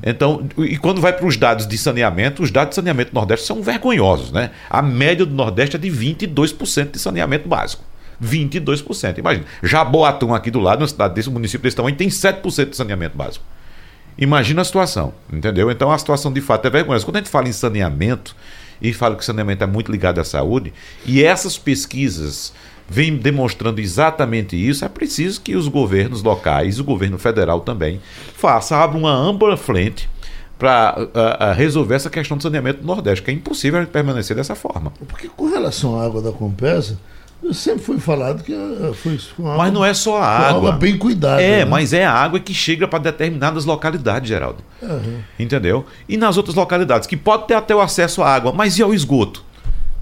[0.04, 3.48] Então, e quando vai para os dados de saneamento, os dados de saneamento do Nordeste
[3.48, 4.52] são vergonhosos, né?
[4.70, 7.84] A média do Nordeste é de 22% de saneamento básico.
[8.24, 9.18] 22%.
[9.18, 9.46] Imagina.
[9.64, 13.44] Jaboatão aqui do lado, uma cidade desse, município desse tamanho, tem 7% de saneamento básico.
[14.20, 15.72] Imagina a situação, entendeu?
[15.72, 17.04] Então a situação de fato é vergonhosa.
[17.04, 18.36] Quando a gente fala em saneamento
[18.82, 20.74] e fala que o saneamento é muito ligado à saúde,
[21.06, 22.54] e essas pesquisas
[22.88, 28.00] vêm demonstrando exatamente isso, é preciso que os governos locais, o governo federal também,
[28.36, 30.10] faça, abra uma ampla frente
[30.58, 34.94] para resolver essa questão do saneamento do Nordeste, que é impossível permanecer dessa forma.
[35.08, 36.98] Porque com relação à água da Compesa,
[37.54, 40.72] sempre foi falado que ah, foi água, Mas não é só a com água.
[40.74, 41.42] bem cuidada.
[41.42, 41.66] É, né?
[41.66, 44.64] mas é a água que chega para determinadas localidades, Geraldo.
[44.82, 45.20] Aham.
[45.40, 45.86] Entendeu?
[46.10, 48.94] E nas outras localidades, que pode ter até o acesso à água, mas e ao
[48.94, 49.44] esgoto?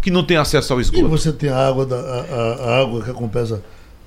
[0.02, 1.08] Que não tem acesso ao E esgoto.
[1.08, 3.64] você tem a água, da, a, a- água que a Compesa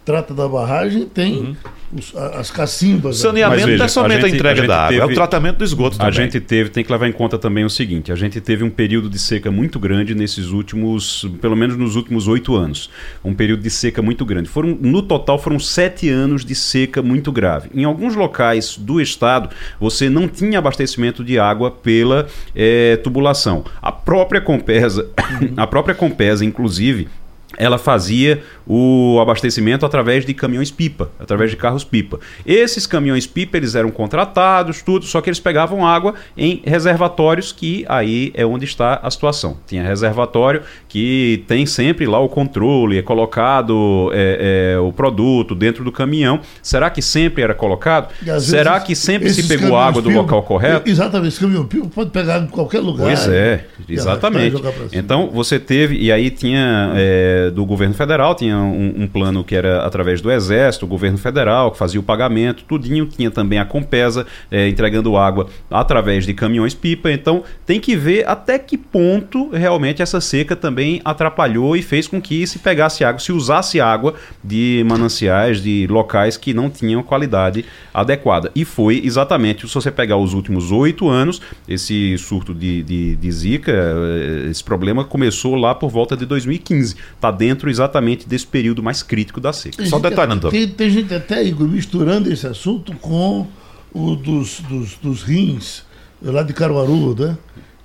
[0.07, 1.57] trata da barragem, tem
[1.93, 3.19] os- a- as cacimbas.
[3.19, 3.23] né?
[3.29, 5.57] Saneamento veja, não é somente a a, gente- entrega a da água, é o tratamento
[5.59, 6.13] do esgoto A também.
[6.13, 9.11] gente teve, tem que levar em conta também o seguinte: a gente teve um período
[9.11, 12.89] de seca muito grande nesses últimos, pelo menos nos últimos oito anos.
[13.25, 14.49] Um período de seca muito grande.
[14.49, 17.69] Foram, no total, foram sete anos de seca muito grave.
[17.75, 19.51] Em alguns locais do estado,
[19.81, 23.65] você não tinha abastecimento de água pela eh, tubulação.
[23.83, 25.09] A própria Compesa,
[25.57, 27.09] a própria Compesa, inclusive,
[27.57, 32.19] ela fazia o abastecimento através de caminhões-pipa, através de carros-pipa.
[32.45, 38.33] Esses caminhões-pipa, eles eram contratados, tudo, só que eles pegavam água em reservatórios, que aí
[38.35, 39.57] é onde está a situação.
[39.67, 45.85] Tinha reservatório que tem sempre lá o controle, é colocado é, é, o produto dentro
[45.85, 46.41] do caminhão.
[46.63, 48.13] Será que sempre era colocado?
[48.41, 50.91] Será vezes que sempre se pegou água do caminhões-pipa- local correto?
[50.91, 53.07] Exatamente, esse caminhão-pipa pode pegar em qualquer lugar.
[53.07, 54.57] Pois é, exatamente.
[54.93, 59.55] Então você teve, e aí tinha é, do governo federal, tinha um, um plano que
[59.55, 63.65] era através do Exército, o governo federal, que fazia o pagamento, tudinho, tinha também a
[63.65, 67.11] Compesa é, entregando água através de caminhões-pipa.
[67.11, 72.21] Então tem que ver até que ponto realmente essa seca também atrapalhou e fez com
[72.21, 77.65] que se pegasse água, se usasse água de mananciais, de locais que não tinham qualidade
[77.93, 78.51] adequada.
[78.55, 83.33] E foi exatamente, se você pegar os últimos oito anos, esse surto de, de, de
[83.33, 86.97] Zika, eh, esse problema começou lá por volta de 2015.
[87.15, 89.77] Está dentro exatamente desse período mais crítico da seca.
[89.77, 90.51] Tem Só gente- detalhando.
[90.51, 93.47] Tem, tem gente até, Igor, misturando esse assunto com
[93.93, 95.85] o dos, dos, dos rins
[96.23, 97.37] lá de Caruaru, né?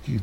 [0.04, 0.20] Que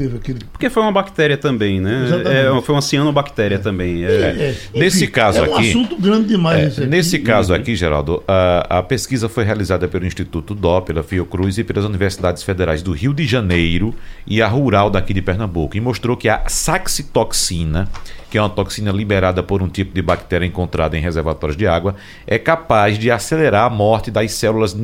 [0.00, 0.38] teve aquele.
[0.50, 2.06] Porque foi uma bactéria também, né?
[2.24, 4.04] É, foi uma cianobactéria também.
[4.04, 6.58] É, É, Nesse caso é um aqui- assunto grande demais.
[6.58, 6.90] É, esse aqui.
[6.90, 11.64] nesse caso aqui, Geraldo, a, a pesquisa foi realizada pelo Instituto Dó, pela Fiocruz e
[11.64, 13.94] pelas universidades federais do Rio de Janeiro
[14.26, 17.88] e a Rural daqui de Pernambuco e mostrou que a saxitoxina,
[18.30, 21.94] que é uma toxina liberada por um tipo de bactéria encontrada em reservatórios de água,
[22.26, 24.74] é capaz de acelerar a morte das células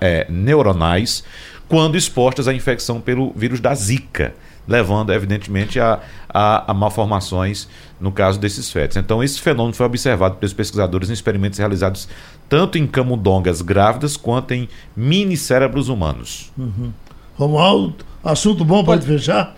[0.00, 1.24] é, neuronais
[1.74, 4.32] quando expostas à infecção pelo vírus da Zika.
[4.66, 5.98] levando, evidentemente, a,
[6.28, 7.68] a, a malformações
[8.00, 8.96] no caso desses fetos.
[8.96, 12.08] Então, esse fenômeno foi observado pelos pesquisadores em experimentos realizados
[12.48, 16.52] tanto em camundongas grávidas quanto em mini cérebros humanos.
[16.56, 16.92] Uhum.
[17.34, 19.56] Romualdo, assunto bom, pode fechar?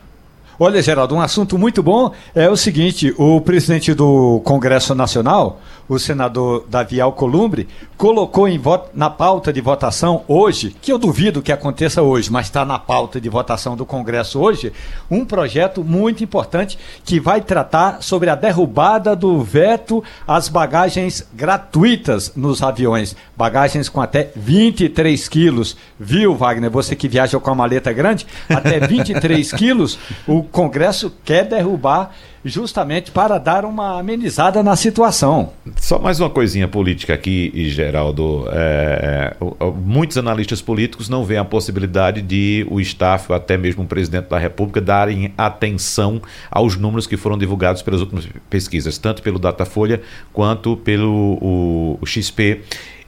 [0.58, 5.98] Olha, Geraldo, um assunto muito bom é o seguinte: o presidente do Congresso Nacional, o
[5.98, 12.00] senador Davi Alcolumbre, colocou voto, na pauta de votação hoje, que eu duvido que aconteça
[12.00, 14.72] hoje, mas está na pauta de votação do Congresso hoje,
[15.10, 22.32] um projeto muito importante que vai tratar sobre a derrubada do veto às bagagens gratuitas
[22.34, 23.14] nos aviões.
[23.36, 25.76] Bagagens com até 23 quilos.
[26.00, 26.70] Viu, Wagner?
[26.70, 32.12] Você que viaja com a maleta grande, até 23 quilos, o Congresso quer derrubar
[32.44, 35.52] justamente para dar uma amenizada na situação.
[35.76, 38.46] Só mais uma coisinha política aqui, Geraldo.
[38.52, 43.82] É, é muitos analistas políticos não veem a possibilidade de o staff, ou até mesmo
[43.82, 49.22] o presidente da República, darem atenção aos números que foram divulgados pelas últimas pesquisas, tanto
[49.22, 50.00] pelo Datafolha
[50.32, 52.62] quanto pelo o, o XP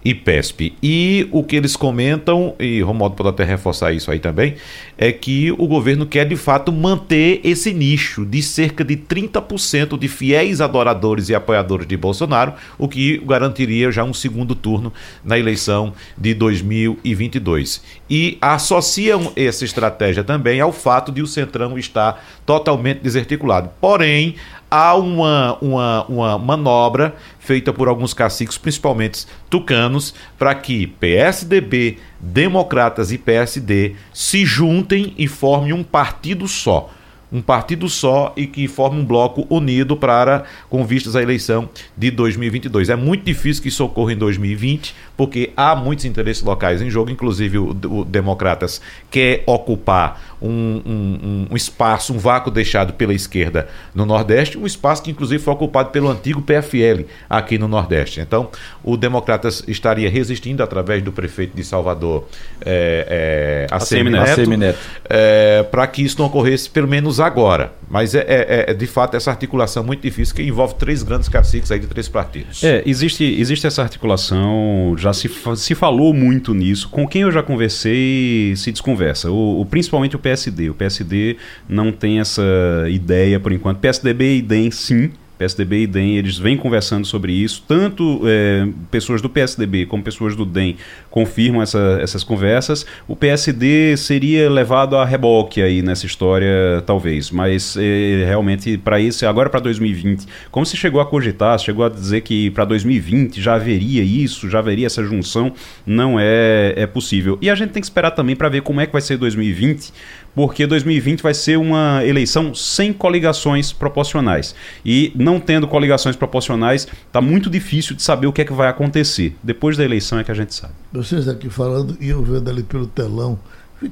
[0.05, 0.74] e PESP.
[0.82, 4.55] E o que eles comentam, e Romualdo pode até reforçar isso aí também,
[4.96, 10.09] é que o governo quer de fato manter esse nicho de cerca de 30% de
[10.09, 14.92] fiéis adoradores e apoiadores de Bolsonaro, o que garantiria já um segundo turno
[15.24, 17.82] na eleição de 2022.
[18.09, 23.70] E associam essa estratégia também ao fato de o Centrão estar totalmente desarticulado.
[23.80, 24.36] Porém,
[24.71, 33.12] há uma, uma, uma manobra feita por alguns caciques, principalmente tucanos, para que PSDB, Democratas
[33.12, 36.91] e PSD se juntem e formem um partido só
[37.31, 42.11] um partido só e que forme um bloco unido para com vistas à eleição de
[42.11, 42.89] 2022.
[42.89, 47.11] É muito difícil que isso ocorra em 2020, porque há muitos interesses locais em jogo,
[47.11, 53.66] inclusive o, o Democratas quer ocupar um, um, um, espaço, um vácuo deixado pela esquerda
[53.93, 58.21] no Nordeste, um espaço que inclusive foi ocupado pelo antigo PFL aqui no Nordeste.
[58.21, 58.49] Então,
[58.85, 62.29] o Democratas estaria resistindo através do prefeito de Salvador,
[62.64, 64.79] é, é, ACM Neto, Neto.
[65.11, 67.73] É, para que isso não ocorresse pelo menos agora.
[67.91, 71.70] Mas é, é, é, de fato essa articulação muito difícil que envolve três grandes caciques
[71.70, 72.62] aí de três partidos.
[72.62, 76.89] É, existe, existe essa articulação, já se, se falou muito nisso.
[76.89, 79.30] Com quem eu já conversei, se desconversa.
[79.30, 80.70] O, o, principalmente o PSD.
[80.70, 81.36] O PSD
[81.68, 82.43] não tem essa
[82.89, 83.78] ideia por enquanto.
[83.78, 87.62] PSDB e DEM, sim PSDB e DEM, eles vêm conversando sobre isso.
[87.66, 90.76] Tanto é, pessoas do PSDB como pessoas do DEM
[91.11, 92.84] confirmam essa, essas conversas.
[93.07, 97.30] O PSD seria levado a reboque aí nessa história, talvez.
[97.30, 101.89] Mas é, realmente, para isso, agora para 2020, como se chegou a cogitar, chegou a
[101.89, 105.53] dizer que para 2020 já haveria isso, já haveria essa junção,
[105.86, 107.39] não é, é possível.
[107.41, 109.93] E a gente tem que esperar também para ver como é que vai ser 2020,
[110.39, 114.55] porque 2020 vai ser uma eleição sem coligações proporcionais.
[114.84, 118.68] E não tendo coligações proporcionais, está muito difícil de saber o que é que vai
[118.68, 119.36] acontecer.
[119.43, 120.74] Depois da eleição é que a gente sabe.
[120.93, 123.36] Vocês aqui falando e eu vendo ali pelo telão,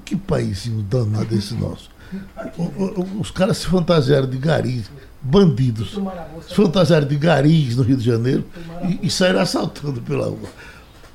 [0.04, 1.90] que país danado esse nosso.
[3.18, 4.88] Os caras se fantasiaram de garis,
[5.20, 5.98] bandidos,
[6.48, 8.44] se fantasiaram de garis no Rio de Janeiro
[8.88, 10.48] e, e saíram assaltando pela rua.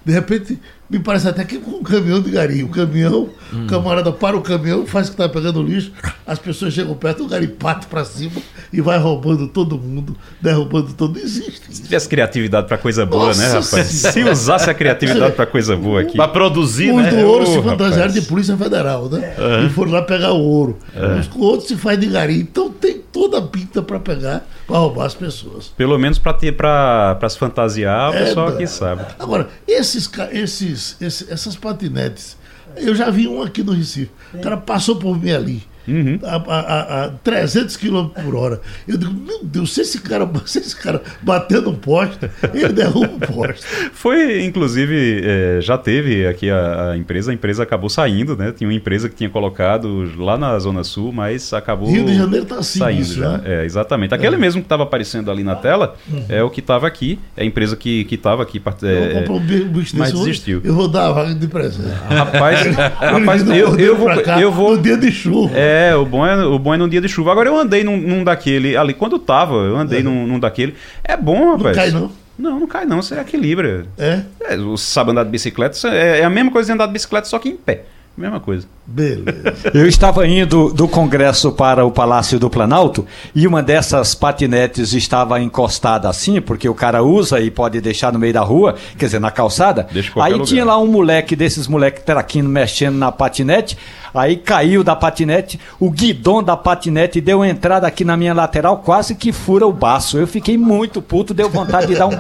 [0.03, 2.71] De repente, me parece até que com um caminhão de garimpo.
[2.71, 3.65] O caminhão, hum.
[3.65, 5.91] o camarada para o caminhão, faz que está pegando lixo,
[6.25, 8.41] as pessoas chegam perto, o garimpato para cima
[8.73, 11.19] e vai roubando todo mundo, derrubando todo.
[11.19, 11.61] Existe.
[11.69, 13.87] Se tivesse criatividade para coisa boa, Nossa né, rapaz?
[13.87, 16.17] Se usasse a criatividade para coisa boa aqui.
[16.17, 17.09] Para produzir, Os né?
[17.11, 19.35] do ouro oh, se fantasiaram de Polícia Federal, né?
[19.37, 19.67] Uhum.
[19.67, 20.77] E foram lá pegar o ouro.
[20.95, 21.19] Uhum.
[21.19, 22.49] Os outros se faz de garimpo.
[22.51, 25.67] Então tem toda a pinta para pegar, para roubar as pessoas.
[25.77, 29.05] Pelo menos para ter para se fantasiar, o é, pessoal aqui sabe.
[29.19, 32.35] Agora, esses, esses, esses, essas patinetes,
[32.75, 34.09] eu já vi um aqui no Recife.
[34.33, 36.19] O cara passou por mim ali uhum.
[36.23, 38.61] a, a, a, 300 km por hora.
[38.87, 43.15] Eu digo, meu Deus, se esse cara, se esse cara bater no poste, ele derruba
[43.15, 43.65] o poste.
[43.93, 48.51] Foi, inclusive, é, já teve aqui a, a, empresa, a empresa acabou saindo, né?
[48.51, 51.89] Tinha uma empresa que tinha colocado lá na Zona Sul, mas acabou.
[51.89, 53.37] Rio de Janeiro está assim, saindo isso, já.
[53.37, 53.43] Né?
[53.45, 54.13] É, exatamente.
[54.13, 54.39] Aquele é.
[54.39, 56.25] mesmo que estava aparecendo ali na tela uhum.
[56.29, 58.61] é o que estava aqui, é a empresa que estava aqui.
[58.83, 60.61] É, eu um bicho mas desistiu.
[60.63, 61.89] Eu vou dar a vaga de presente.
[62.09, 64.75] Rapaz, rapaz eu, eu, vou, eu vou.
[64.75, 65.51] No dia de chuva.
[65.55, 67.31] É, é, o bom é, o bom é num dia de chuva.
[67.31, 70.03] Agora eu andei num, num daquele, ali, quando tava, eu andei é.
[70.03, 70.75] num, num, daquele.
[71.03, 71.75] É bom, rapaz.
[71.77, 72.11] Não cai, não?
[72.37, 73.01] Não, não cai, não.
[73.01, 73.85] Você equilibra.
[73.97, 74.21] É?
[74.41, 77.27] é você sabe andar de bicicleta, é, é a mesma coisa de andar de bicicleta,
[77.27, 77.83] só que em pé.
[78.17, 78.67] Mesma coisa.
[78.91, 79.71] Beleza.
[79.73, 85.39] Eu estava indo do Congresso para o Palácio do Planalto e uma dessas patinetes estava
[85.39, 89.21] encostada assim, porque o cara usa e pode deixar no meio da rua, quer dizer,
[89.21, 89.87] na calçada.
[90.19, 90.45] Aí lugar.
[90.45, 93.77] tinha lá um moleque desses moleque traquindo mexendo na patinete.
[94.13, 99.15] Aí caiu da patinete, o guidão da patinete deu entrada aqui na minha lateral, quase
[99.15, 100.17] que fura o baço.
[100.17, 102.19] Eu fiquei muito puto, deu vontade de dar um,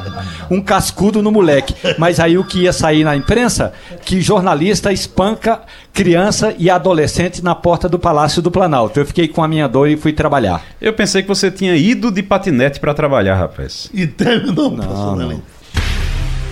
[0.49, 1.75] um cascudo no moleque.
[1.97, 3.73] Mas aí o que ia sair na imprensa,
[4.05, 5.59] que jornalista espanca
[5.93, 8.99] criança e adolescente na porta do Palácio do Planalto.
[8.99, 10.63] Eu fiquei com a minha dor e fui trabalhar.
[10.79, 13.89] Eu pensei que você tinha ido de patinete para trabalhar, rapaz.
[13.91, 15.43] E terminou a limpo.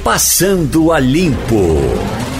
[0.03, 2.39] Passando a limpo.